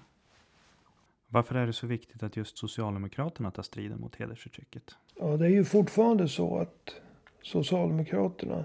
Varför 1.29 1.55
är 1.55 1.67
det 1.67 1.73
så 1.73 1.87
viktigt 1.87 2.23
att 2.23 2.37
just 2.37 2.59
Socialdemokraterna 2.59 3.51
tar 3.51 3.63
striden 3.63 4.01
mot 4.01 4.17
hedersförtrycket? 4.17 4.97
Ja, 5.19 5.37
det 5.37 5.47
är 5.47 5.51
ju 5.51 5.65
fortfarande 5.65 6.29
så 6.29 6.59
att 6.59 7.01
Socialdemokraterna 7.43 8.65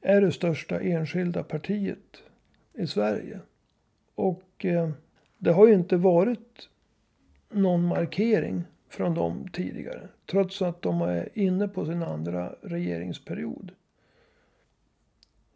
är 0.00 0.20
det 0.20 0.32
största 0.32 0.80
enskilda 0.80 1.42
partiet 1.42 2.22
i 2.72 2.86
Sverige. 2.86 3.40
Och 4.14 4.64
eh, 4.64 4.90
det 5.38 5.52
har 5.52 5.66
ju 5.66 5.74
inte 5.74 5.96
varit 5.96 6.68
någon 7.50 7.86
markering 7.86 8.64
från 8.88 9.14
dem 9.14 9.48
tidigare. 9.52 10.08
Trots 10.26 10.62
att 10.62 10.82
de 10.82 11.00
är 11.00 11.28
inne 11.38 11.68
på 11.68 11.86
sin 11.86 12.02
andra 12.02 12.54
regeringsperiod. 12.62 13.72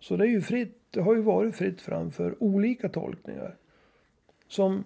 Så 0.00 0.16
det 0.16 0.25
är 0.25 0.28
ju 0.28 0.40
fritt. 0.40 0.76
Det 0.90 1.00
har 1.00 1.14
ju 1.14 1.21
varit 1.21 1.54
fritt 1.54 1.80
fram 1.80 2.11
för 2.11 2.42
olika 2.42 2.88
tolkningar. 2.88 3.57
Som 4.49 4.85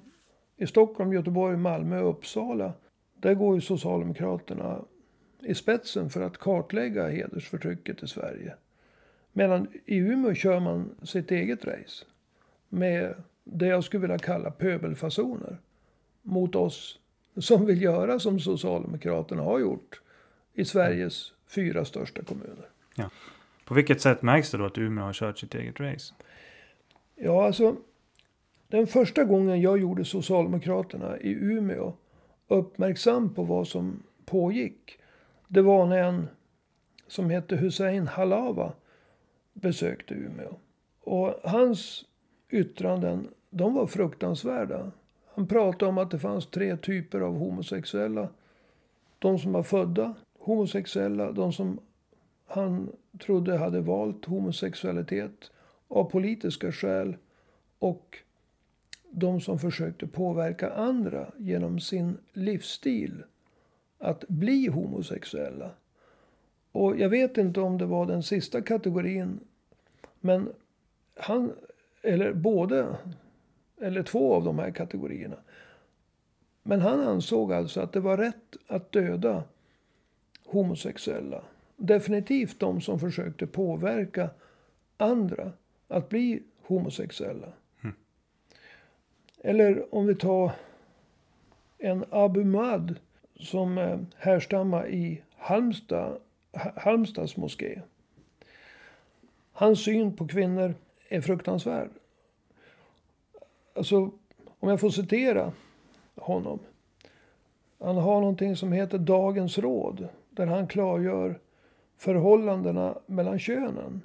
i 0.56 0.66
Stockholm, 0.66 1.12
Göteborg, 1.12 1.56
Malmö 1.56 2.00
och 2.00 2.10
Uppsala. 2.10 2.72
Där 3.14 3.34
går 3.34 3.54
ju 3.54 3.60
Socialdemokraterna 3.60 4.80
i 5.40 5.54
spetsen 5.54 6.10
för 6.10 6.20
att 6.20 6.38
kartlägga 6.38 7.08
hedersförtrycket 7.08 8.02
i 8.02 8.06
Sverige. 8.06 8.54
Medan 9.32 9.68
i 9.84 9.96
Umeå 9.96 10.34
kör 10.34 10.60
man 10.60 10.90
sitt 11.02 11.30
eget 11.30 11.64
race. 11.64 12.04
Med 12.68 13.14
det 13.44 13.66
jag 13.66 13.84
skulle 13.84 14.00
vilja 14.00 14.18
kalla 14.18 14.50
pöbelfasoner. 14.50 15.58
Mot 16.22 16.54
oss 16.54 16.98
som 17.36 17.66
vill 17.66 17.82
göra 17.82 18.18
som 18.18 18.40
Socialdemokraterna 18.40 19.42
har 19.42 19.58
gjort 19.58 20.00
i 20.54 20.64
Sveriges 20.64 21.32
fyra 21.46 21.84
största 21.84 22.22
kommuner. 22.22 22.68
Ja. 22.94 23.10
På 23.64 23.74
vilket 23.74 24.00
sätt 24.00 24.22
märks 24.22 24.50
det 24.50 24.58
då 24.58 24.64
att 24.64 24.78
Umeå 24.78 25.04
har 25.04 25.12
kört 25.12 25.38
sitt 25.38 25.54
eget 25.54 25.80
race? 25.80 26.14
Ja, 27.16 27.46
alltså. 27.46 27.76
Den 28.68 28.86
första 28.86 29.24
gången 29.24 29.60
jag 29.60 29.78
gjorde 29.78 30.04
Socialdemokraterna 30.04 31.18
i 31.18 31.32
Umeå 31.32 31.92
uppmärksam 32.48 33.34
på 33.34 33.42
vad 33.42 33.68
som 33.68 34.02
pågick. 34.24 34.98
Det 35.48 35.62
var 35.62 35.86
när 35.86 35.98
en 35.98 36.28
som 37.06 37.30
hette 37.30 37.56
Hussein 37.56 38.06
Halawa 38.06 38.72
besökte 39.52 40.14
Umeå. 40.14 40.54
Och 41.00 41.34
hans 41.44 42.04
yttranden, 42.50 43.28
de 43.50 43.74
var 43.74 43.86
fruktansvärda. 43.86 44.90
Han 45.34 45.46
pratade 45.46 45.88
om 45.88 45.98
att 45.98 46.10
det 46.10 46.18
fanns 46.18 46.46
tre 46.46 46.76
typer 46.76 47.20
av 47.20 47.38
homosexuella. 47.38 48.28
De 49.18 49.38
som 49.38 49.52
var 49.52 49.62
födda 49.62 50.14
homosexuella, 50.38 51.32
de 51.32 51.52
som 51.52 51.80
han 52.46 52.92
trodde 53.18 53.56
hade 53.56 53.80
valt 53.80 54.24
homosexualitet 54.24 55.50
av 55.88 56.04
politiska 56.04 56.72
skäl 56.72 57.16
och 57.78 58.18
de 59.10 59.40
som 59.40 59.58
försökte 59.58 60.06
påverka 60.06 60.70
andra 60.70 61.32
genom 61.38 61.80
sin 61.80 62.18
livsstil 62.32 63.22
att 63.98 64.28
bli 64.28 64.66
homosexuella. 64.66 65.70
Och 66.72 66.98
jag 66.98 67.08
vet 67.08 67.38
inte 67.38 67.60
om 67.60 67.78
det 67.78 67.86
var 67.86 68.06
den 68.06 68.22
sista 68.22 68.62
kategorin. 68.62 69.40
Men 70.20 70.52
han, 71.14 71.52
eller 72.02 72.32
både, 72.32 72.96
eller 73.80 74.02
två 74.02 74.34
av 74.34 74.44
de 74.44 74.58
här 74.58 74.70
kategorierna. 74.70 75.36
Men 76.62 76.80
han 76.80 77.00
ansåg 77.00 77.52
alltså 77.52 77.80
att 77.80 77.92
det 77.92 78.00
var 78.00 78.16
rätt 78.16 78.56
att 78.66 78.92
döda 78.92 79.44
homosexuella. 80.44 81.44
Definitivt 81.76 82.60
de 82.60 82.80
som 82.80 83.00
försökte 83.00 83.46
påverka 83.46 84.30
andra 84.96 85.52
att 85.88 86.08
bli 86.08 86.42
homosexuella. 86.62 87.52
Mm. 87.82 87.96
Eller 89.38 89.94
om 89.94 90.06
vi 90.06 90.14
tar 90.14 90.52
en 91.78 92.04
Abu 92.10 92.44
Mad 92.44 92.94
som 93.36 93.78
eh, 93.78 93.98
härstammar 94.16 94.88
i 94.88 95.22
Halmstad, 95.36 96.20
Halmstads 96.76 97.36
moské. 97.36 97.80
Hans 99.52 99.84
syn 99.84 100.16
på 100.16 100.26
kvinnor 100.26 100.74
är 101.08 101.20
fruktansvärd. 101.20 101.90
Alltså, 103.74 104.10
om 104.58 104.68
jag 104.68 104.80
får 104.80 104.90
citera 104.90 105.52
honom. 106.14 106.58
Han 107.78 107.96
har 107.96 108.20
någonting 108.20 108.56
som 108.56 108.72
heter 108.72 108.98
Dagens 108.98 109.58
råd. 109.58 110.08
Där 110.30 110.46
han 110.46 110.66
klargör 110.66 111.38
förhållandena 111.98 112.98
mellan 113.06 113.38
könen. 113.38 114.02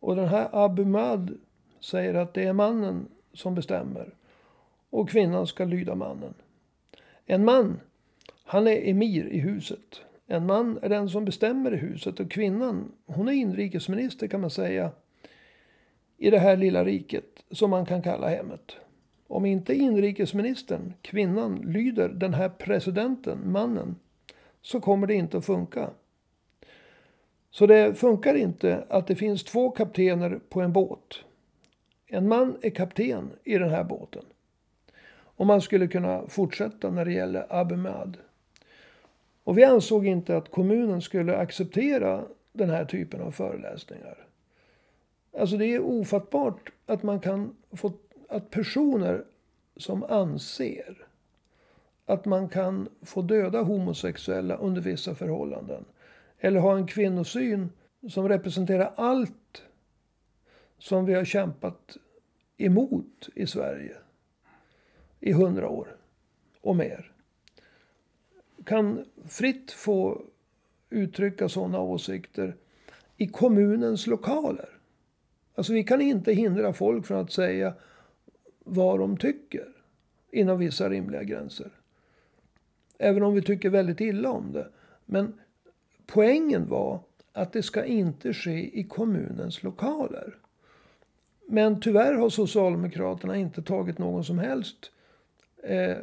Och 0.00 0.16
den 0.16 0.28
här 0.28 0.48
Abumad 0.52 1.38
säger 1.80 2.14
att 2.14 2.34
det 2.34 2.44
är 2.44 2.52
mannen 2.52 3.08
som 3.32 3.54
bestämmer. 3.54 4.14
Och 4.90 5.10
kvinnan 5.10 5.46
ska 5.46 5.64
lyda 5.64 5.94
mannen. 5.94 6.34
En 7.26 7.44
man, 7.44 7.80
han 8.44 8.66
är 8.66 8.88
emir 8.88 9.26
i 9.26 9.38
huset. 9.38 10.00
En 10.26 10.46
man 10.46 10.78
är 10.82 10.88
den 10.88 11.08
som 11.08 11.24
bestämmer 11.24 11.74
i 11.74 11.76
huset 11.76 12.20
och 12.20 12.30
kvinnan, 12.30 12.92
hon 13.06 13.28
är 13.28 13.32
inrikesminister 13.32 14.26
kan 14.26 14.40
man 14.40 14.50
säga. 14.50 14.90
I 16.16 16.30
det 16.30 16.38
här 16.38 16.56
lilla 16.56 16.84
riket 16.84 17.44
som 17.50 17.70
man 17.70 17.86
kan 17.86 18.02
kalla 18.02 18.28
hemmet. 18.28 18.76
Om 19.26 19.46
inte 19.46 19.74
inrikesministern, 19.74 20.94
kvinnan, 21.02 21.54
lyder 21.54 22.08
den 22.08 22.34
här 22.34 22.48
presidenten, 22.48 23.52
mannen, 23.52 23.96
så 24.62 24.80
kommer 24.80 25.06
det 25.06 25.14
inte 25.14 25.38
att 25.38 25.46
funka. 25.46 25.90
Så 27.58 27.66
det 27.66 27.94
funkar 27.94 28.34
inte 28.34 28.84
att 28.88 29.06
det 29.06 29.16
finns 29.16 29.44
två 29.44 29.70
kaptener 29.70 30.40
på 30.48 30.60
en 30.60 30.72
båt. 30.72 31.24
En 32.06 32.28
man 32.28 32.56
är 32.62 32.70
kapten 32.70 33.30
i 33.44 33.58
den 33.58 33.70
här 33.70 33.84
båten. 33.84 34.24
Och 35.10 35.46
man 35.46 35.60
skulle 35.60 35.88
kunna 35.88 36.28
fortsätta 36.28 36.90
när 36.90 37.04
det 37.04 37.12
gäller 37.12 37.46
Abemad. 37.48 38.16
Och 39.44 39.58
vi 39.58 39.64
ansåg 39.64 40.06
inte 40.06 40.36
att 40.36 40.50
kommunen 40.50 41.02
skulle 41.02 41.36
acceptera 41.36 42.24
den 42.52 42.70
här 42.70 42.84
typen 42.84 43.20
av 43.20 43.30
föreläsningar. 43.30 44.26
Alltså 45.38 45.56
det 45.56 45.66
är 45.66 45.80
ofattbart 45.80 46.72
att 46.86 47.02
man 47.02 47.20
kan 47.20 47.56
få 47.72 47.92
att 48.28 48.50
personer 48.50 49.24
som 49.76 50.04
anser 50.04 51.06
att 52.06 52.24
man 52.24 52.48
kan 52.48 52.88
få 53.02 53.22
döda 53.22 53.62
homosexuella 53.62 54.56
under 54.56 54.80
vissa 54.80 55.14
förhållanden. 55.14 55.84
Eller 56.38 56.60
ha 56.60 56.76
en 56.76 56.86
kvinnosyn 56.86 57.70
som 58.08 58.28
representerar 58.28 58.92
allt 58.96 59.62
som 60.78 61.04
vi 61.04 61.14
har 61.14 61.24
kämpat 61.24 61.96
emot 62.56 63.28
i 63.34 63.46
Sverige 63.46 63.96
i 65.20 65.32
hundra 65.32 65.68
år 65.68 65.96
och 66.60 66.76
mer. 66.76 67.12
Kan 68.64 69.04
fritt 69.28 69.70
få 69.70 70.22
uttrycka 70.90 71.48
sådana 71.48 71.80
åsikter 71.80 72.56
i 73.16 73.26
kommunens 73.26 74.06
lokaler. 74.06 74.68
Alltså 75.54 75.72
vi 75.72 75.84
kan 75.84 76.00
inte 76.00 76.32
hindra 76.32 76.72
folk 76.72 77.06
från 77.06 77.18
att 77.18 77.32
säga 77.32 77.74
vad 78.58 78.98
de 78.98 79.16
tycker. 79.16 79.68
Inom 80.30 80.58
vissa 80.58 80.90
rimliga 80.90 81.22
gränser. 81.22 81.70
Även 82.98 83.22
om 83.22 83.34
vi 83.34 83.42
tycker 83.42 83.70
väldigt 83.70 84.00
illa 84.00 84.30
om 84.30 84.52
det. 84.52 84.68
Men 85.04 85.40
poängen 86.12 86.68
var 86.68 87.00
att 87.32 87.52
det 87.52 87.62
ska 87.62 87.84
inte 87.84 88.34
ske 88.34 88.78
i 88.78 88.84
kommunens 88.84 89.62
lokaler. 89.62 90.36
Men 91.46 91.80
tyvärr 91.80 92.14
har 92.14 92.30
Socialdemokraterna 92.30 93.36
inte 93.36 93.62
tagit 93.62 93.98
någon 93.98 94.24
som 94.24 94.38
helst 94.38 94.90
eh, 95.62 95.96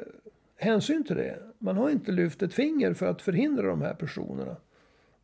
hänsyn 0.58 1.04
till 1.04 1.16
det. 1.16 1.40
Man 1.60 1.78
har 1.78 1.90
inte 1.90 2.12
lyft 2.12 2.42
ett 2.42 2.54
finger 2.54 2.94
för 2.94 3.06
att 3.06 3.22
förhindra 3.22 3.68
de 3.68 3.82
här 3.82 3.94
personerna 3.94 4.56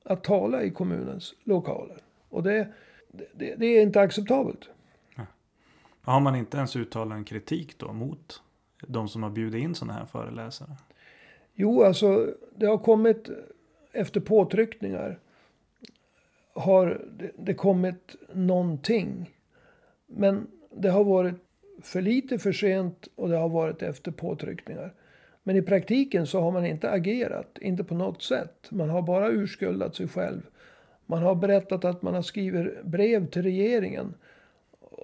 att 0.04 0.24
tala 0.24 0.64
i 0.64 0.72
kommunens 0.72 1.34
lokaler. 1.44 1.98
Och 2.30 2.44
det, 2.44 2.68
det, 3.12 3.56
det 3.56 3.66
är 3.66 3.82
inte 3.82 4.02
acceptabelt. 4.02 4.70
Har 6.02 6.20
man 6.20 6.36
inte 6.36 6.58
ens 6.58 6.76
uttalat 6.76 7.16
en 7.16 7.24
kritik 7.24 7.78
då 7.78 7.94
mot 7.94 8.42
de 8.88 9.08
som 9.08 9.24
har 9.24 9.30
bjudit 9.30 9.64
in 9.64 9.76
sådana 9.76 9.94
här 9.94 10.06
föreläsare? 10.06 10.70
Jo, 11.54 11.84
alltså 11.84 12.34
det 12.56 12.66
har 12.66 12.78
kommit 12.78 13.30
efter 13.94 14.20
påtryckningar. 14.20 15.20
Har 16.54 17.02
det, 17.18 17.32
det 17.38 17.54
kommit 17.54 18.16
någonting. 18.34 19.30
Men 20.08 20.48
det 20.76 20.90
har 20.90 21.04
varit 21.04 21.36
för 21.82 22.02
lite 22.02 22.40
för 22.40 22.52
sent 22.52 23.08
och 23.16 23.30
det 23.30 23.38
har 23.38 23.50
varit 23.50 23.82
efter 23.82 24.12
påtryckningar. 24.12 24.94
Men 25.44 25.56
i 25.56 25.62
praktiken 25.62 26.28
så 26.28 26.42
har 26.42 26.52
man 26.52 26.66
inte 26.66 26.92
agerat, 26.92 27.58
inte 27.62 27.84
på 27.84 27.96
något 27.96 28.24
sätt. 28.24 28.68
Man 28.72 28.90
har 28.90 29.02
bara 29.02 29.30
urskuldat 29.30 29.96
sig 29.96 30.08
själv. 30.08 30.42
Man 31.06 31.24
har 31.24 31.36
berättat 31.36 31.86
att 31.86 32.02
man 32.02 32.14
har 32.14 32.22
skrivit 32.22 32.84
brev 32.84 33.30
till 33.30 33.42
regeringen 33.42 34.14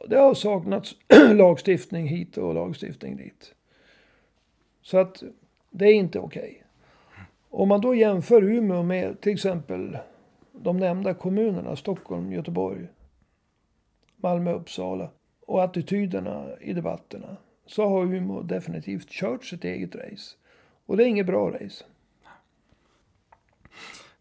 det 0.09 0.17
har 0.17 0.33
saknats 0.33 0.95
lagstiftning 1.33 2.07
hit 2.07 2.37
och 2.37 2.53
lagstiftning 2.53 3.17
dit. 3.17 3.53
Så 4.81 4.97
att 4.97 5.23
det 5.69 5.85
är 5.85 5.93
inte 5.93 6.19
okej. 6.19 6.41
Okay. 6.41 6.66
Om 7.49 7.69
man 7.69 7.81
då 7.81 7.95
jämför 7.95 8.43
Umeå 8.43 8.83
med 8.83 9.21
till 9.21 9.33
exempel 9.33 9.97
de 10.51 10.77
nämnda 10.77 11.13
kommunerna 11.13 11.75
Stockholm, 11.75 12.31
Göteborg, 12.31 12.87
Malmö, 14.15 14.53
Uppsala 14.53 15.09
och 15.45 15.63
attityderna 15.63 16.45
i 16.61 16.73
debatterna 16.73 17.37
så 17.65 17.89
har 17.89 18.03
Umeå 18.03 18.41
definitivt 18.41 19.09
kört 19.09 19.45
sitt 19.45 19.63
eget 19.63 19.95
race. 19.95 20.35
Och 20.85 20.97
det 20.97 21.03
är 21.03 21.07
inget 21.07 21.25
bra 21.25 21.49
race. 21.49 21.85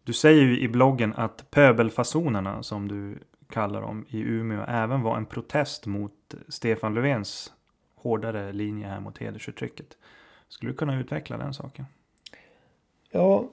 Du 0.03 0.13
säger 0.13 0.43
ju 0.43 0.59
i 0.59 0.67
bloggen 0.67 1.13
att 1.13 1.51
pöbelfasonerna 1.51 2.63
som 2.63 2.87
du 2.87 3.19
kallar 3.49 3.81
dem 3.81 4.05
i 4.09 4.19
Umeå 4.19 4.65
även 4.67 5.01
var 5.01 5.17
en 5.17 5.25
protest 5.25 5.85
mot 5.85 6.35
Stefan 6.47 6.93
Löfvens 6.93 7.53
hårdare 7.95 8.53
linje 8.53 8.87
här 8.87 8.99
mot 8.99 9.17
hedersförtrycket. 9.17 9.97
Skulle 10.47 10.71
du 10.71 10.77
kunna 10.77 10.99
utveckla 10.99 11.37
den 11.37 11.53
saken? 11.53 11.85
Ja, 13.09 13.49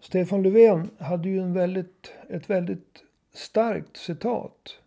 Stefan 0.00 0.42
Löfven 0.42 0.90
hade 0.98 1.28
ju 1.28 1.40
en 1.40 1.52
väldigt, 1.52 2.12
ett 2.28 2.50
väldigt 2.50 3.02
starkt 3.32 3.96
citat. 3.96 4.78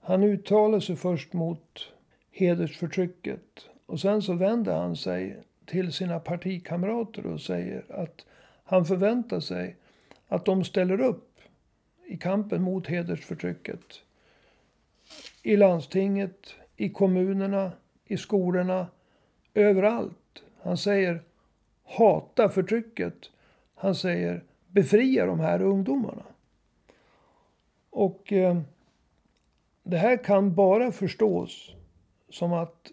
Han 0.00 0.22
uttalade 0.22 0.80
sig 0.80 0.96
först 0.96 1.32
mot 1.32 1.92
hedersförtrycket 2.30 3.68
och 3.86 4.00
sen 4.00 4.22
så 4.22 4.32
vände 4.32 4.72
han 4.72 4.96
sig 4.96 5.42
till 5.64 5.92
sina 5.92 6.20
partikamrater 6.20 7.26
och 7.26 7.40
säger 7.40 7.84
att 7.88 8.26
han 8.64 8.84
förväntar 8.84 9.40
sig 9.40 9.76
att 10.28 10.44
de 10.44 10.64
ställer 10.64 11.00
upp 11.00 11.40
i 12.06 12.16
kampen 12.16 12.62
mot 12.62 12.86
hedersförtrycket. 12.86 13.80
I 15.42 15.56
landstinget, 15.56 16.54
i 16.76 16.88
kommunerna, 16.88 17.72
i 18.04 18.16
skolorna, 18.16 18.86
överallt. 19.54 20.42
Han 20.62 20.78
säger 20.78 21.22
hata 21.86 22.48
förtrycket. 22.48 23.14
Han 23.74 23.94
säger 23.94 24.44
befria 24.68 25.26
de 25.26 25.40
här 25.40 25.62
ungdomarna. 25.62 26.22
Och 27.90 28.32
eh, 28.32 28.60
det 29.82 29.96
här 29.96 30.24
kan 30.24 30.54
bara 30.54 30.92
förstås 30.92 31.74
som 32.28 32.52
att 32.52 32.92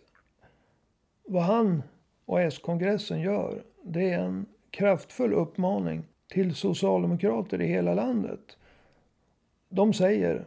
vad 1.28 1.44
han 1.44 1.84
och 2.26 2.42
S-kongressen 2.42 3.22
gör, 3.22 3.64
det 3.84 4.10
är 4.10 4.20
en 4.20 4.46
kraftfull 4.70 5.34
uppmaning 5.34 6.04
till 6.28 6.56
socialdemokrater 6.56 7.62
i 7.62 7.68
hela 7.68 7.94
landet 7.94 8.58
de 9.74 9.94
säger 9.94 10.46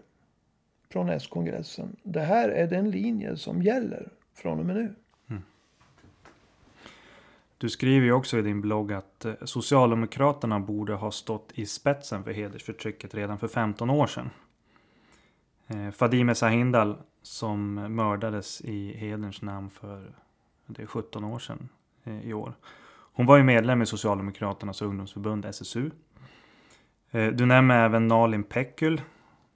från 0.89 1.09
S-kongressen. 1.09 1.97
Det 2.03 2.21
här 2.21 2.49
är 2.49 2.67
den 2.67 2.91
linje 2.91 3.37
som 3.37 3.63
gäller 3.63 4.09
från 4.35 4.61
och 4.61 4.67
med 4.67 4.77
nu. 4.77 4.95
Du 7.59 7.69
skriver 7.69 8.07
ju 8.07 8.13
också 8.13 8.39
i 8.39 8.43
din 8.43 8.61
blogg 8.61 8.93
att 8.93 9.25
eh, 9.25 9.35
Socialdemokraterna 9.45 10.61
borde 10.61 10.95
ha 10.95 11.11
stått 11.11 11.53
i 11.55 11.67
spetsen 11.67 12.25
för 12.25 12.31
hedersförtrycket 12.31 13.15
redan 13.15 13.39
för 13.39 13.49
15 13.49 13.91
år 13.91 14.07
sedan. 14.07 14.31
Eh, 15.67 15.91
Fadime 15.91 16.35
Sahindal 16.35 16.97
som 17.23 17.75
mördades 17.75 18.61
i 18.61 18.97
hederns 18.97 19.43
namn 19.43 19.71
för 19.71 20.13
det 20.67 20.83
är 20.83 20.87
17 20.87 21.25
år 21.25 21.39
sedan 21.39 21.69
eh, 22.05 22.29
i 22.29 22.33
år. 22.33 22.55
Hon 23.13 23.27
var 23.27 23.37
ju 23.37 23.43
medlem 23.43 23.83
i 23.83 23.87
Socialdemokraternas 23.87 24.83
ungdomsförbund 24.83 25.45
SSU. 25.45 25.91
Du 27.11 27.47
nämner 27.47 27.85
även 27.85 28.09
Nalin 28.09 28.45
Pekul, 28.45 29.01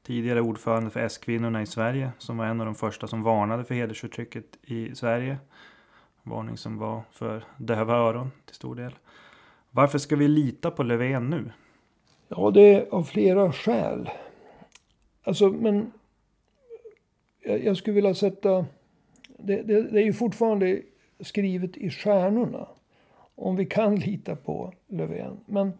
tidigare 0.07 0.41
ordförande 0.41 0.91
för 0.91 1.01
S-kvinnorna 1.01 1.63
i 1.63 1.67
Sverige, 1.67 2.13
som 2.19 2.37
var 2.37 2.47
en 2.47 2.61
av 2.61 2.67
de 2.67 2.75
första 2.75 3.07
som 3.07 3.23
varnade 3.23 3.65
för 3.65 3.75
hedersförtrycket 3.75 4.45
i 4.63 4.95
Sverige. 4.95 5.39
Varning 6.23 6.57
som 6.57 6.79
var 6.79 7.03
för 7.11 7.45
döva 7.57 7.95
öron 7.95 8.31
till 8.47 8.55
stor 8.55 8.75
del. 8.75 8.95
Varför 9.71 9.99
ska 9.99 10.17
vi 10.17 10.29
lita 10.29 10.71
på 10.71 10.83
Löfven 10.83 11.31
nu? 11.31 11.53
Ja, 12.29 12.51
det 12.51 12.75
är 12.75 12.95
av 12.95 13.03
flera 13.03 13.53
skäl. 13.53 14.11
Alltså, 15.25 15.49
men 15.49 15.93
jag, 17.41 17.65
jag 17.65 17.77
skulle 17.77 17.95
vilja 17.95 18.15
sätta... 18.15 18.67
Det, 19.39 19.63
det, 19.63 19.83
det, 19.83 20.01
är 20.01 20.05
ju 20.05 20.13
fortfarande 20.13 20.83
skrivet 21.21 21.77
i 21.77 21.91
stjärnorna. 21.91 22.69
Om 23.35 23.57
vi 23.57 23.67
kan 23.67 23.97
lita 23.97 24.37
på 24.37 24.73
Löfven. 24.89 25.41
Men 25.47 25.73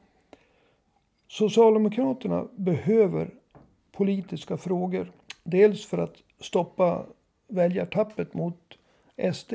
Socialdemokraterna 1.29 2.49
behöver 2.57 3.31
politiska 3.93 4.57
frågor. 4.57 5.13
Dels 5.43 5.87
för 5.87 5.99
att 5.99 6.17
stoppa 6.41 7.07
väljartappet 7.49 8.35
mot 8.35 8.79
SD. 9.35 9.53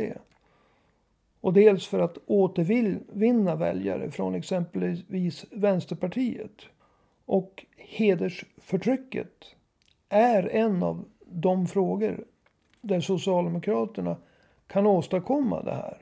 Och 1.45 1.53
dels 1.53 1.87
för 1.87 1.99
att 1.99 2.17
återvinna 2.25 3.55
väljare 3.55 4.11
från 4.11 4.35
exempelvis 4.35 5.45
Vänsterpartiet. 5.51 6.65
Och 7.25 7.65
hedersförtrycket 7.77 9.55
är 10.09 10.49
en 10.55 10.83
av 10.83 11.05
de 11.25 11.67
frågor 11.67 12.25
där 12.81 12.99
Socialdemokraterna 12.99 14.17
kan 14.67 14.85
åstadkomma 14.85 15.63
det 15.63 15.75
här. 15.75 15.97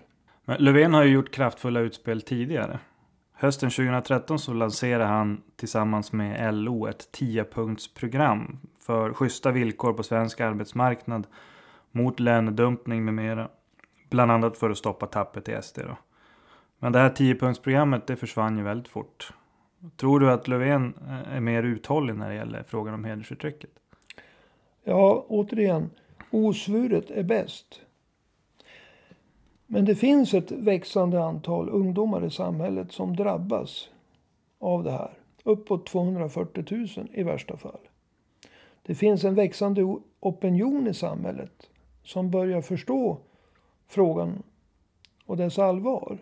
Men 0.46 0.64
Löfven 0.64 0.94
har 0.94 1.04
ju 1.04 1.12
gjort 1.14 1.32
kraftfulla 1.32 1.80
utspel 1.80 2.22
tidigare. 2.22 2.80
Hösten 3.34 3.70
2013 3.70 4.40
så 4.40 4.54
lanserade 4.54 5.06
han 5.06 5.42
tillsammans 5.56 6.12
med 6.12 6.54
LO 6.54 6.88
ett 6.88 7.10
10-punktsprogram 7.20 8.58
för 8.80 9.14
schyssta 9.14 9.52
villkor 9.52 9.94
på 9.94 10.04
svensk 10.04 10.42
arbetsmarknad 10.42 11.28
mot 11.92 12.20
lönedumpning 12.20 13.06
med 13.06 13.14
mera. 13.14 13.50
Bland 14.14 14.32
annat 14.32 14.58
för 14.58 14.70
att 14.70 14.78
stoppa 14.78 15.08
tappet 15.08 15.50
i 15.50 15.62
SD 15.62 15.80
då. 15.80 15.98
Men 16.80 16.92
det 16.92 17.00
här 17.00 17.10
10-punktsprogrammet 17.10 18.02
det 18.08 18.16
försvann 18.16 18.58
ju 18.58 18.64
väldigt 18.64 18.88
fort. 18.88 19.34
Tror 19.96 20.20
du 20.20 20.32
att 20.32 20.48
Löfven 20.48 20.94
eh, 21.08 21.36
är 21.36 21.40
mer 21.40 21.64
uthållig 21.64 22.16
när 22.16 22.30
det 22.30 22.36
gäller 22.36 22.64
frågan 22.64 22.94
om 22.94 23.04
hedersförtrycket? 23.04 23.70
Ja, 24.84 25.26
återigen. 25.28 25.90
Osvuret 26.32 27.12
är 27.12 27.24
bäst. 27.24 27.82
Men 29.68 29.86
det 29.86 29.96
finns 29.96 30.34
ett 30.34 30.52
växande 30.52 31.24
antal 31.24 31.70
ungdomar 31.70 32.26
i 32.26 32.32
samhället 32.32 32.92
som 32.92 33.16
drabbas 33.16 33.90
av 34.60 34.84
det 34.84 34.92
här. 34.92 35.12
Uppåt 35.44 35.86
240 35.86 36.98
000 36.98 37.08
i 37.14 37.24
värsta 37.24 37.58
fall. 37.58 37.82
Det 38.82 38.96
finns 38.96 39.24
en 39.24 39.36
växande 39.36 39.98
opinion 40.20 40.88
i 40.88 40.94
samhället 40.94 41.70
som 42.04 42.32
börjar 42.32 42.62
förstå 42.62 43.20
frågan 43.94 44.44
och 45.26 45.38
dess 45.38 45.60
allvar. 45.60 46.18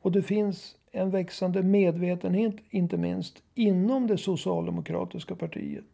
Och 0.00 0.12
det 0.12 0.22
finns 0.22 0.76
en 0.92 1.10
växande 1.10 1.62
medvetenhet, 1.62 2.54
inte 2.70 2.96
minst 2.96 3.42
inom 3.54 4.06
det 4.06 4.18
socialdemokratiska 4.18 5.36
partiet. 5.36 5.84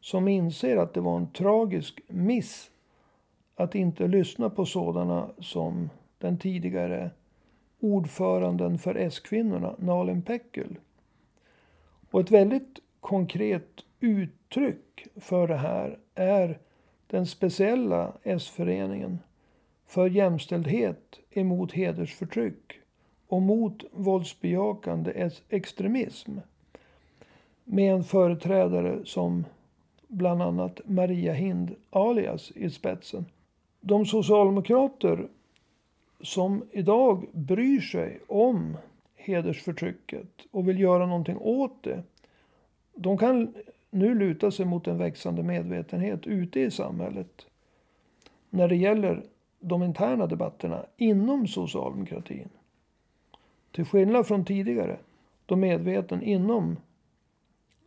Som 0.00 0.28
inser 0.28 0.76
att 0.76 0.94
det 0.94 1.00
var 1.00 1.16
en 1.16 1.32
tragisk 1.32 2.00
miss 2.08 2.70
att 3.56 3.74
inte 3.74 4.08
lyssna 4.08 4.50
på 4.50 4.64
sådana 4.64 5.30
som 5.38 5.90
den 6.18 6.38
tidigare 6.38 7.10
ordföranden 7.80 8.78
för 8.78 8.94
S-kvinnorna, 8.94 9.74
Nalin 9.78 10.22
Pekgul. 10.22 10.78
Och 12.10 12.20
ett 12.20 12.30
väldigt 12.30 12.78
konkret 13.00 13.84
uttryck 14.00 15.06
för 15.16 15.48
det 15.48 15.56
här 15.56 15.98
är 16.14 16.58
den 17.06 17.26
speciella 17.26 18.12
S-föreningen 18.22 19.18
för 19.90 20.10
jämställdhet 20.10 21.18
emot 21.30 21.72
hedersförtryck 21.72 22.80
och 23.28 23.42
mot 23.42 23.84
våldsbejakande 23.92 25.30
extremism. 25.48 26.38
Med 27.64 27.94
en 27.94 28.04
företrädare 28.04 28.98
som 29.04 29.44
bland 30.08 30.42
annat 30.42 30.80
Maria 30.84 31.32
Hind 31.32 31.74
alias 31.90 32.50
i 32.50 32.70
spetsen. 32.70 33.24
De 33.80 34.06
socialdemokrater 34.06 35.28
som 36.20 36.64
idag 36.70 37.26
bryr 37.32 37.80
sig 37.80 38.20
om 38.26 38.76
hedersförtrycket 39.14 40.46
och 40.50 40.68
vill 40.68 40.80
göra 40.80 41.06
någonting 41.06 41.38
åt 41.40 41.82
det. 41.82 42.02
De 42.94 43.18
kan 43.18 43.54
nu 43.90 44.14
luta 44.14 44.50
sig 44.50 44.66
mot 44.66 44.86
en 44.86 44.98
växande 44.98 45.42
medvetenhet 45.42 46.26
ute 46.26 46.60
i 46.60 46.70
samhället. 46.70 47.46
När 48.50 48.68
det 48.68 48.76
gäller 48.76 49.22
de 49.60 49.82
interna 49.82 50.26
debatterna 50.26 50.86
inom 50.96 51.46
socialdemokratin. 51.46 52.48
Till 53.72 53.84
skillnad 53.84 54.26
från 54.26 54.44
tidigare, 54.44 54.96
då 55.46 55.56
medveten 55.56 56.22
inom 56.22 56.76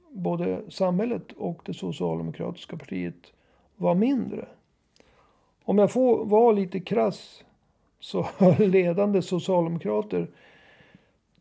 både 0.10 0.62
samhället 0.70 1.32
och 1.32 1.62
det 1.66 1.74
socialdemokratiska 1.74 2.78
partiet 2.78 3.34
var 3.76 3.96
mindre. 3.96 4.46
Om 5.64 5.78
jag 5.78 5.92
får 5.92 6.26
vara 6.26 6.52
lite 6.52 6.80
krass 6.80 7.44
så 8.00 8.22
har 8.22 8.68
ledande 8.68 9.22
socialdemokrater 9.22 10.28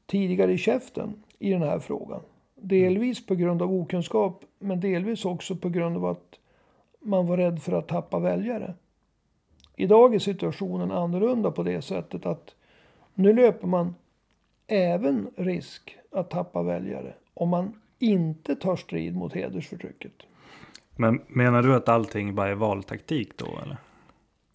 tidigare 0.07 0.53
i 0.53 0.59
käften 0.59 1.23
i 1.39 1.51
den 1.51 1.63
här 1.63 1.79
frågan. 1.79 2.21
Delvis 2.55 3.27
på 3.27 3.35
grund 3.35 3.63
av 3.63 3.75
okunskap 3.75 4.45
men 4.59 4.81
delvis 4.81 5.25
också 5.25 5.57
på 5.57 5.69
grund 5.69 5.97
av 5.97 6.07
att 6.07 6.39
man 7.01 7.27
var 7.27 7.37
rädd 7.37 7.63
för 7.63 7.73
att 7.73 7.89
tappa 7.89 8.19
väljare. 8.19 8.75
Idag 9.77 10.15
är 10.15 10.19
situationen 10.19 10.91
annorlunda 10.91 11.51
på 11.51 11.63
det 11.63 11.83
sättet 11.83 12.27
att 12.27 12.55
nu 13.15 13.33
löper 13.33 13.67
man 13.67 13.95
även 14.67 15.31
risk 15.37 15.99
att 16.13 16.31
tappa 16.31 16.63
väljare 16.63 17.15
om 17.35 17.49
man 17.49 17.81
inte 17.99 18.57
tar 18.57 18.77
strid 18.77 19.17
mot 19.17 19.35
hedersförtrycket. 19.35 20.13
Men 20.97 21.21
menar 21.27 21.63
du 21.63 21.75
att 21.75 21.89
allting 21.89 22.35
bara 22.35 22.49
är 22.49 22.55
valtaktik 22.55 23.39
då 23.39 23.47
eller? 23.63 23.77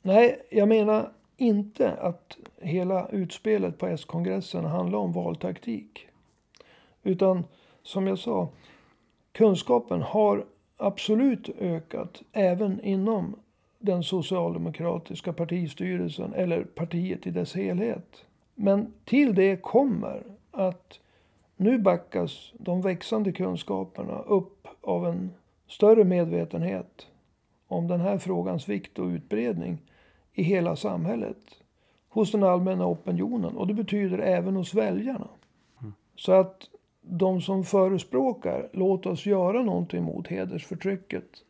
Nej, 0.02 0.42
jag 0.50 0.68
menar 0.68 1.12
inte 1.38 1.92
att 1.92 2.38
hela 2.62 3.08
utspelet 3.08 3.78
på 3.78 3.88
S-kongressen 3.88 4.66
handlar 4.66 5.00
om 5.00 5.14
valtaktik. 5.14 6.08
Utan 7.04 7.44
som 7.84 8.08
jag 8.08 8.20
sa, 8.20 8.50
kunskapen 9.32 10.02
har 10.02 10.46
absolut 10.78 11.50
ökat 11.60 12.22
även 12.32 12.82
inom 12.82 13.36
den 13.80 14.04
socialdemokratiska 14.04 15.34
partistyrelsen 15.34 16.34
eller 16.34 16.64
partiet 16.64 17.28
i 17.28 17.32
dess 17.32 17.56
helhet. 17.56 18.26
Men 18.56 18.94
till 19.06 19.36
det 19.36 19.62
kommer 19.62 20.24
att 20.52 21.00
nu 21.58 21.80
backas 21.80 22.54
de 22.54 22.82
växande 22.82 23.32
kunskaperna 23.32 24.20
upp 24.20 24.68
av 24.82 25.08
en 25.08 25.32
större 25.68 26.04
medvetenhet 26.04 27.08
om 27.68 27.88
den 27.88 28.02
här 28.02 28.18
frågans 28.18 28.70
vikt 28.70 29.00
och 29.00 29.08
utbredning 29.08 29.78
i 30.34 30.44
hela 30.44 30.76
samhället. 30.76 31.38
Hos 32.10 32.32
den 32.32 32.44
allmänna 32.44 32.88
opinionen 32.88 33.58
och 33.58 33.68
det 33.68 33.74
betyder 33.74 34.20
även 34.20 34.56
hos 34.56 34.74
väljarna. 34.74 35.28
Mm. 35.82 35.94
Så 36.16 36.32
att 36.32 36.70
de 37.02 37.42
som 37.42 37.64
förespråkar 37.64 38.70
låt 38.74 39.06
oss 39.06 39.26
göra 39.26 39.64
någonting 39.64 40.04
mot 40.04 40.28
hedersförtrycket. 40.28 41.44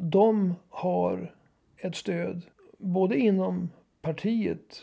De 0.00 0.54
har 0.68 1.34
ett 1.76 1.96
stöd 1.96 2.42
både 2.78 3.18
inom 3.18 3.70
partiet 4.02 4.82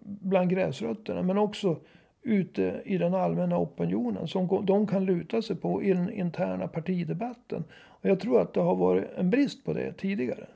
bland 0.00 0.50
gräsrötterna 0.50 1.22
men 1.22 1.38
också 1.38 1.76
ute 2.22 2.82
i 2.84 2.98
den 2.98 3.14
allmänna 3.14 3.58
opinionen 3.58 4.28
som 4.28 4.64
de 4.66 4.86
kan 4.86 5.04
luta 5.04 5.42
sig 5.42 5.56
på 5.56 5.82
i 5.82 5.92
den 5.92 6.12
interna 6.12 6.68
partidebatten. 6.68 7.64
Och 7.72 8.08
jag 8.08 8.20
tror 8.20 8.40
att 8.40 8.54
det 8.54 8.60
har 8.60 8.76
varit 8.76 9.04
en 9.16 9.30
brist 9.30 9.64
på 9.64 9.72
det 9.72 9.92
tidigare. 9.92 10.46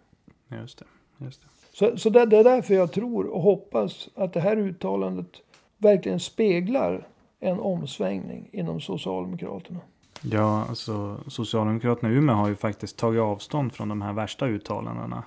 Just 0.49 0.79
det. 0.79 0.85
Just 1.25 1.43
det. 1.43 1.49
Så, 1.73 1.97
så 1.97 2.11
det, 2.11 2.27
det 2.27 2.39
är 2.39 2.45
därför 2.45 2.75
jag 2.75 2.93
tror 2.93 3.27
och 3.27 3.43
hoppas 3.43 4.09
att 4.15 4.33
det 4.33 4.41
här 4.41 4.57
uttalandet 4.57 5.43
verkligen 5.77 6.21
speglar 6.21 7.09
en 7.41 7.61
omsvängning 7.61 8.49
inom 8.53 8.81
Socialdemokraterna. 8.81 9.81
Ja, 10.23 10.67
alltså 10.69 11.21
Socialdemokraterna 11.27 12.13
i 12.13 12.15
Umeå 12.15 12.37
har 12.37 12.49
ju 12.49 12.57
faktiskt 12.57 12.97
tagit 12.97 13.21
avstånd 13.21 13.73
från 13.73 13.89
de 13.89 14.03
här 14.03 14.13
värsta 14.13 14.47
uttalandena 14.47 15.23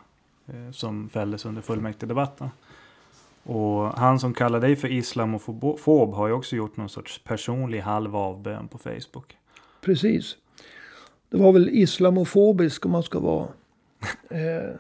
eh, 0.47 0.71
som 0.71 1.09
fälldes 1.09 1.45
under 1.45 1.61
fullmäktigedebatten. 1.61 2.49
Och 3.43 3.83
han 3.83 4.19
som 4.19 4.33
kallar 4.33 4.59
dig 4.59 4.75
för 4.75 4.91
islamofob 4.91 6.13
har 6.13 6.27
ju 6.27 6.33
också 6.33 6.55
gjort 6.55 6.77
någon 6.77 6.89
sorts 6.89 7.23
personlig 7.23 7.79
halv 7.79 8.15
avbön 8.15 8.67
på 8.67 8.77
Facebook. 8.77 9.37
Precis. 9.81 10.37
Det 11.29 11.37
var 11.37 11.51
väl 11.51 11.69
islamofobisk 11.69 12.85
om 12.85 12.91
man 12.91 13.03
ska 13.03 13.19
vara 13.19 13.47
eh, 14.29 14.75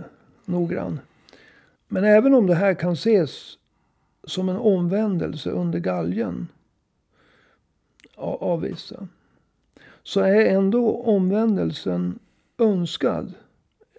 noggrann. 0.45 0.99
Men 1.87 2.03
även 2.03 2.33
om 2.33 2.47
det 2.47 2.55
här 2.55 2.73
kan 2.73 2.93
ses 2.93 3.57
som 4.23 4.49
en 4.49 4.57
omvändelse 4.57 5.49
under 5.49 5.79
galgen 5.79 6.47
av, 8.17 8.61
vissa. 8.61 9.07
Så 10.03 10.19
är 10.19 10.45
ändå 10.45 10.95
omvändelsen 10.95 12.19
önskad. 12.57 13.33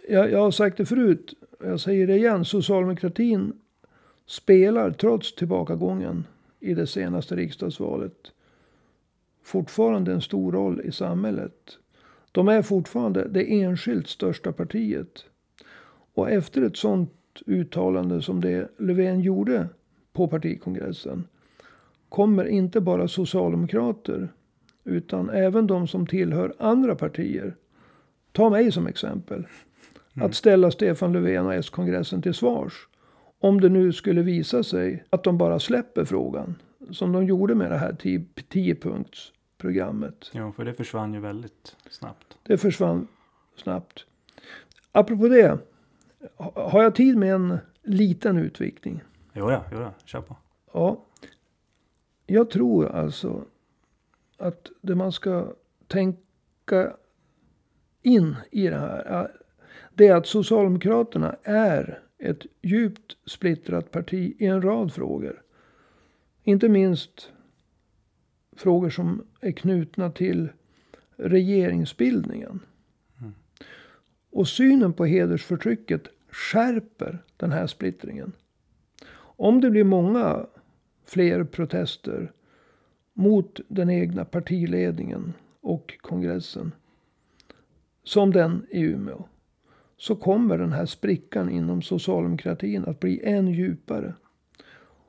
Jag, 0.08 0.30
jag 0.30 0.38
har 0.38 0.50
sagt 0.50 0.76
det 0.76 0.84
förut, 0.84 1.34
jag 1.64 1.80
säger 1.80 2.06
det 2.06 2.16
igen. 2.16 2.44
Socialdemokratin 2.44 3.52
spelar 4.26 4.90
trots 4.90 5.34
tillbakagången 5.34 6.26
i 6.60 6.74
det 6.74 6.86
senaste 6.86 7.36
riksdagsvalet 7.36 8.32
fortfarande 9.42 10.12
en 10.12 10.20
stor 10.20 10.52
roll 10.52 10.80
i 10.80 10.92
samhället. 10.92 11.78
De 12.32 12.48
är 12.48 12.62
fortfarande 12.62 13.28
det 13.28 13.62
enskilt 13.62 14.08
största 14.08 14.52
partiet. 14.52 15.24
Och 16.14 16.30
efter 16.30 16.62
ett 16.62 16.76
sånt 16.76 17.12
uttalande 17.46 18.22
som 18.22 18.40
det 18.40 18.68
Löfven 18.78 19.20
gjorde 19.20 19.68
på 20.12 20.28
partikongressen 20.28 21.24
kommer 22.08 22.44
inte 22.44 22.80
bara 22.80 23.08
socialdemokrater 23.08 24.28
utan 24.84 25.30
även 25.30 25.66
de 25.66 25.88
som 25.88 26.06
tillhör 26.06 26.54
andra 26.58 26.94
partier. 26.94 27.56
Ta 28.32 28.50
mig 28.50 28.72
som 28.72 28.86
exempel. 28.86 29.46
Mm. 30.14 30.26
Att 30.26 30.34
ställa 30.34 30.70
Stefan 30.70 31.12
Löfven 31.12 31.46
och 31.46 31.54
S-kongressen 31.54 32.22
till 32.22 32.34
svars. 32.34 32.88
Om 33.40 33.60
det 33.60 33.68
nu 33.68 33.92
skulle 33.92 34.22
visa 34.22 34.62
sig 34.62 35.04
att 35.10 35.24
de 35.24 35.38
bara 35.38 35.58
släpper 35.58 36.04
frågan. 36.04 36.54
Som 36.90 37.12
de 37.12 37.26
gjorde 37.26 37.54
med 37.54 37.70
det 37.70 37.76
här 37.76 37.92
10-punktsprogrammet. 37.92 40.30
Ja, 40.32 40.52
för 40.52 40.64
det 40.64 40.74
försvann 40.74 41.14
ju 41.14 41.20
väldigt 41.20 41.76
snabbt. 41.90 42.38
Det 42.42 42.58
försvann 42.58 43.06
snabbt. 43.56 44.06
Apropå 44.92 45.28
det. 45.28 45.58
Har 46.54 46.82
jag 46.82 46.94
tid 46.94 47.16
med 47.16 47.34
en 47.34 47.58
liten 47.82 48.38
utvikning? 48.38 49.02
Jo, 49.32 49.50
ja, 49.50 49.64
jo, 49.72 49.80
ja. 49.80 49.94
kör 50.04 50.20
på. 50.20 50.36
Ja. 50.72 51.04
Jag 52.26 52.50
tror 52.50 52.88
alltså 52.88 53.44
att 54.42 54.70
det 54.80 54.94
man 54.94 55.12
ska 55.12 55.54
tänka 55.86 56.96
in 58.02 58.36
i 58.50 58.68
det 58.68 58.78
här. 58.78 59.30
Det 59.94 60.08
är 60.08 60.16
att 60.16 60.26
Socialdemokraterna 60.26 61.36
är 61.42 62.02
ett 62.18 62.46
djupt 62.62 63.16
splittrat 63.26 63.90
parti 63.90 64.36
i 64.38 64.46
en 64.46 64.62
rad 64.62 64.92
frågor. 64.92 65.42
Inte 66.44 66.68
minst 66.68 67.32
frågor 68.56 68.90
som 68.90 69.24
är 69.40 69.52
knutna 69.52 70.10
till 70.10 70.48
regeringsbildningen. 71.16 72.60
Mm. 73.20 73.32
Och 74.30 74.48
synen 74.48 74.92
på 74.92 75.04
hedersförtrycket 75.04 76.08
skärper 76.30 77.18
den 77.36 77.52
här 77.52 77.66
splittringen. 77.66 78.32
Om 79.14 79.60
det 79.60 79.70
blir 79.70 79.84
många 79.84 80.46
fler 81.04 81.44
protester 81.44 82.32
mot 83.12 83.60
den 83.68 83.90
egna 83.90 84.24
partiledningen 84.24 85.32
och 85.60 85.98
kongressen. 86.00 86.72
Som 88.04 88.32
den 88.32 88.66
i 88.70 88.80
Umeå. 88.80 89.24
Så 89.96 90.16
kommer 90.16 90.58
den 90.58 90.72
här 90.72 90.86
sprickan 90.86 91.50
inom 91.50 91.82
socialdemokratin 91.82 92.84
att 92.84 93.00
bli 93.00 93.20
än 93.24 93.48
djupare. 93.48 94.14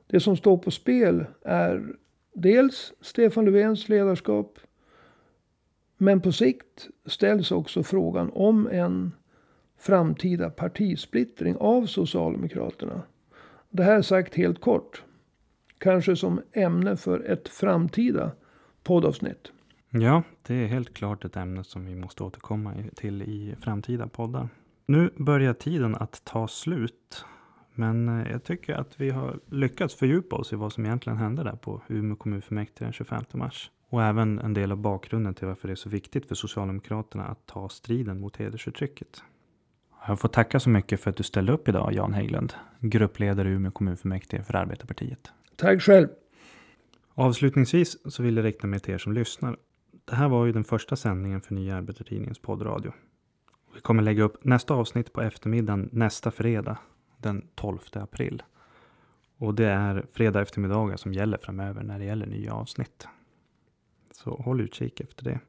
Det 0.06 0.20
som 0.20 0.36
står 0.36 0.56
på 0.56 0.70
spel 0.70 1.24
är 1.42 1.96
dels 2.32 2.92
Stefan 3.00 3.44
Löfvens 3.44 3.88
ledarskap. 3.88 4.58
Men 5.96 6.20
på 6.20 6.32
sikt 6.32 6.88
ställs 7.06 7.52
också 7.52 7.82
frågan 7.82 8.30
om 8.34 8.68
en 8.72 9.12
framtida 9.76 10.50
partisplittring 10.50 11.56
av 11.56 11.86
Socialdemokraterna. 11.86 13.02
Det 13.70 13.82
här 13.82 14.02
sagt 14.02 14.34
helt 14.34 14.60
kort. 14.60 15.02
Kanske 15.84 16.16
som 16.16 16.40
ämne 16.52 16.96
för 16.96 17.20
ett 17.30 17.48
framtida 17.48 18.32
poddavsnitt. 18.82 19.52
Ja, 19.90 20.22
det 20.46 20.54
är 20.54 20.66
helt 20.66 20.94
klart 20.94 21.24
ett 21.24 21.36
ämne 21.36 21.64
som 21.64 21.86
vi 21.86 21.94
måste 21.94 22.22
återkomma 22.22 22.74
till 22.94 23.22
i 23.22 23.56
framtida 23.60 24.06
poddar. 24.06 24.48
Nu 24.86 25.10
börjar 25.16 25.54
tiden 25.54 25.94
att 25.94 26.24
ta 26.24 26.48
slut. 26.48 27.24
Men 27.74 28.08
eh, 28.08 28.32
jag 28.32 28.44
tycker 28.44 28.74
att 28.74 29.00
vi 29.00 29.10
har 29.10 29.38
lyckats 29.46 29.94
fördjupa 29.94 30.36
oss 30.36 30.52
i 30.52 30.56
vad 30.56 30.72
som 30.72 30.86
egentligen 30.86 31.18
hände 31.18 31.42
där 31.42 31.56
på 31.56 31.82
Umeå 31.88 32.16
kommunfullmäktige 32.16 32.84
den 32.84 32.92
25 32.92 33.24
mars. 33.32 33.70
Och 33.88 34.02
även 34.02 34.38
en 34.38 34.54
del 34.54 34.72
av 34.72 34.78
bakgrunden 34.78 35.34
till 35.34 35.46
varför 35.46 35.68
det 35.68 35.74
är 35.74 35.76
så 35.76 35.88
viktigt 35.88 36.28
för 36.28 36.34
Socialdemokraterna 36.34 37.24
att 37.24 37.46
ta 37.46 37.68
striden 37.68 38.20
mot 38.20 38.36
hedersförtrycket. 38.36 39.22
Jag 40.06 40.20
får 40.20 40.28
tacka 40.28 40.60
så 40.60 40.70
mycket 40.70 41.00
för 41.00 41.10
att 41.10 41.16
du 41.16 41.22
ställde 41.22 41.52
upp 41.52 41.68
idag, 41.68 41.92
Jan 41.92 42.12
Hägglund, 42.12 42.52
gruppledare 42.80 43.48
i 43.48 43.52
Umeå 43.52 43.70
kommunfullmäktige 43.72 44.42
för 44.42 44.54
Arbetarpartiet. 44.54 45.32
Tack 45.56 45.82
själv. 45.82 46.08
Avslutningsvis 47.14 48.12
så 48.12 48.22
vill 48.22 48.36
jag 48.36 48.44
rikta 48.44 48.66
mig 48.66 48.80
till 48.80 48.94
er 48.94 48.98
som 48.98 49.12
lyssnar. 49.12 49.56
Det 50.04 50.14
här 50.14 50.28
var 50.28 50.46
ju 50.46 50.52
den 50.52 50.64
första 50.64 50.96
sändningen 50.96 51.40
för 51.40 51.54
Nya 51.54 51.76
Arbetartidningens 51.76 52.38
poddradio. 52.38 52.92
Vi 53.74 53.80
kommer 53.80 54.02
lägga 54.02 54.22
upp 54.22 54.44
nästa 54.44 54.74
avsnitt 54.74 55.12
på 55.12 55.22
eftermiddagen 55.22 55.88
nästa 55.92 56.30
fredag, 56.30 56.78
den 57.16 57.48
12 57.54 57.78
april. 57.92 58.42
Och 59.36 59.54
det 59.54 59.66
är 59.66 60.06
fredag 60.12 60.42
eftermiddagar 60.42 60.96
som 60.96 61.12
gäller 61.12 61.38
framöver 61.38 61.82
när 61.82 61.98
det 61.98 62.04
gäller 62.04 62.26
nya 62.26 62.54
avsnitt. 62.54 63.08
Så 64.12 64.30
håll 64.30 64.60
utkik 64.60 65.00
efter 65.00 65.24
det. 65.24 65.40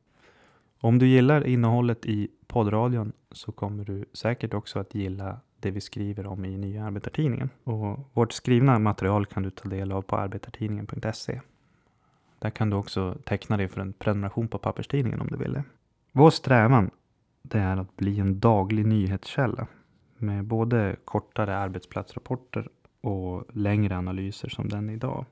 Om 0.80 1.00
du 1.00 1.08
gillar 1.08 1.48
innehållet 1.48 2.06
i 2.06 2.32
poddradion 2.48 3.12
så 3.32 3.52
kommer 3.52 3.86
du 3.86 4.06
säkert 4.14 4.54
också 4.54 4.80
att 4.80 4.96
gilla 4.96 5.40
det 5.60 5.72
vi 5.72 5.82
skriver 5.82 6.28
om 6.28 6.46
i 6.46 6.58
Nya 6.58 6.86
Arbetartidningen. 6.86 7.50
Och 7.64 8.00
vårt 8.14 8.34
skrivna 8.34 8.80
material 8.80 9.26
kan 9.26 9.44
du 9.44 9.50
ta 9.50 9.70
del 9.70 9.92
av 9.92 10.02
på 10.02 10.16
arbetartidningen.se. 10.16 11.42
Där 12.40 12.50
kan 12.50 12.70
du 12.70 12.76
också 12.76 13.18
teckna 13.24 13.58
dig 13.58 13.68
för 13.68 13.82
en 13.82 13.94
prenumeration 13.94 14.48
på 14.48 14.58
papperstidningen 14.58 15.22
om 15.22 15.28
du 15.28 15.38
vill 15.38 15.54
det. 15.54 15.64
Vår 16.12 16.30
strävan 16.30 16.92
det 17.42 17.60
är 17.60 17.78
att 17.78 17.98
bli 17.98 18.20
en 18.20 18.40
daglig 18.40 18.86
nyhetskälla 18.86 19.68
med 20.18 20.44
både 20.44 20.96
kortare 21.06 21.58
arbetsplatsrapporter 21.58 22.70
och 23.02 23.44
längre 23.54 23.98
analyser 23.98 24.50
som 24.50 24.70
den 24.70 24.90
idag. 24.90 25.26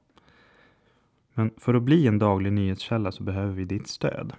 Men 1.34 1.52
för 1.58 1.74
att 1.74 1.84
bli 1.84 2.08
en 2.08 2.20
daglig 2.20 2.54
nyhetskälla 2.54 3.12
så 3.12 3.24
behöver 3.24 3.54
vi 3.54 3.66
ditt 3.66 3.88
stöd. 3.88 4.34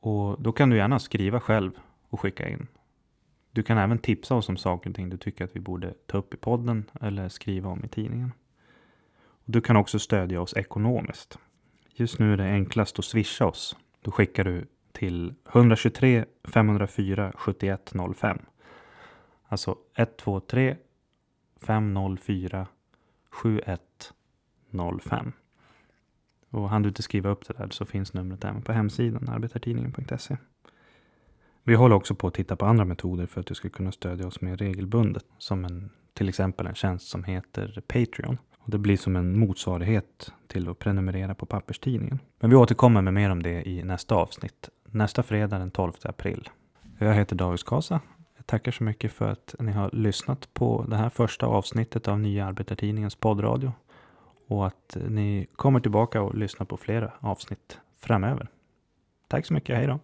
Och 0.00 0.42
då 0.42 0.52
kan 0.52 0.70
du 0.70 0.76
gärna 0.76 0.98
skriva 0.98 1.40
själv 1.40 1.70
och 2.08 2.20
skicka 2.20 2.48
in. 2.48 2.66
Du 3.56 3.62
kan 3.62 3.78
även 3.78 3.98
tipsa 3.98 4.34
oss 4.34 4.48
om 4.48 4.56
saker 4.56 4.90
och 4.90 4.96
ting 4.96 5.10
du 5.10 5.16
tycker 5.16 5.44
att 5.44 5.56
vi 5.56 5.60
borde 5.60 5.94
ta 6.06 6.18
upp 6.18 6.34
i 6.34 6.36
podden 6.36 6.90
eller 7.00 7.28
skriva 7.28 7.70
om 7.70 7.84
i 7.84 7.88
tidningen. 7.88 8.32
Du 9.44 9.60
kan 9.60 9.76
också 9.76 9.98
stödja 9.98 10.40
oss 10.40 10.56
ekonomiskt. 10.56 11.38
Just 11.94 12.18
nu 12.18 12.32
är 12.32 12.36
det 12.36 12.44
enklast 12.44 12.98
att 12.98 13.04
swisha 13.04 13.46
oss. 13.46 13.76
Då 14.00 14.10
skickar 14.10 14.44
du 14.44 14.66
till 14.92 15.34
123 15.52 16.24
504 16.44 17.32
7105. 17.36 18.38
Alltså 19.48 19.78
123 19.94 20.76
504 21.60 22.66
7105. 23.30 25.32
Och 26.50 26.70
hann 26.70 26.82
du 26.82 26.88
inte 26.88 27.02
skriva 27.02 27.30
upp 27.30 27.48
det 27.48 27.54
där 27.54 27.68
så 27.70 27.84
finns 27.84 28.12
numret 28.12 28.44
även 28.44 28.62
på 28.62 28.72
hemsidan 28.72 29.28
arbetartidningen.se. 29.28 30.36
Vi 31.68 31.74
håller 31.74 31.96
också 31.96 32.14
på 32.14 32.26
att 32.26 32.34
titta 32.34 32.56
på 32.56 32.66
andra 32.66 32.84
metoder 32.84 33.26
för 33.26 33.40
att 33.40 33.46
du 33.46 33.54
ska 33.54 33.68
kunna 33.68 33.92
stödja 33.92 34.26
oss 34.26 34.40
mer 34.40 34.56
regelbundet. 34.56 35.24
Som 35.38 35.64
en, 35.64 35.90
till 36.14 36.28
exempel 36.28 36.66
en 36.66 36.74
tjänst 36.74 37.08
som 37.08 37.24
heter 37.24 37.82
Patreon. 37.86 38.38
Och 38.58 38.70
det 38.70 38.78
blir 38.78 38.96
som 38.96 39.16
en 39.16 39.38
motsvarighet 39.38 40.32
till 40.46 40.68
att 40.68 40.78
prenumerera 40.78 41.34
på 41.34 41.46
papperstidningen. 41.46 42.18
Men 42.40 42.50
vi 42.50 42.56
återkommer 42.56 43.02
med 43.02 43.14
mer 43.14 43.30
om 43.30 43.42
det 43.42 43.68
i 43.68 43.82
nästa 43.82 44.14
avsnitt. 44.14 44.68
Nästa 44.84 45.22
fredag 45.22 45.58
den 45.58 45.70
12 45.70 45.92
april. 46.02 46.48
Jag 46.98 47.14
heter 47.14 47.36
David 47.36 47.60
Skasa. 47.60 48.00
Jag 48.36 48.46
tackar 48.46 48.72
så 48.72 48.84
mycket 48.84 49.12
för 49.12 49.28
att 49.28 49.54
ni 49.58 49.72
har 49.72 49.90
lyssnat 49.92 50.54
på 50.54 50.84
det 50.88 50.96
här 50.96 51.08
första 51.08 51.46
avsnittet 51.46 52.08
av 52.08 52.20
Nya 52.20 52.46
Arbetartidningens 52.46 53.14
poddradio. 53.14 53.72
Och 54.48 54.66
att 54.66 54.96
ni 55.08 55.46
kommer 55.56 55.80
tillbaka 55.80 56.22
och 56.22 56.34
lyssnar 56.34 56.66
på 56.66 56.76
flera 56.76 57.12
avsnitt 57.20 57.78
framöver. 57.98 58.48
Tack 59.28 59.46
så 59.46 59.54
mycket, 59.54 59.76
hej 59.76 59.86
då! 59.86 60.00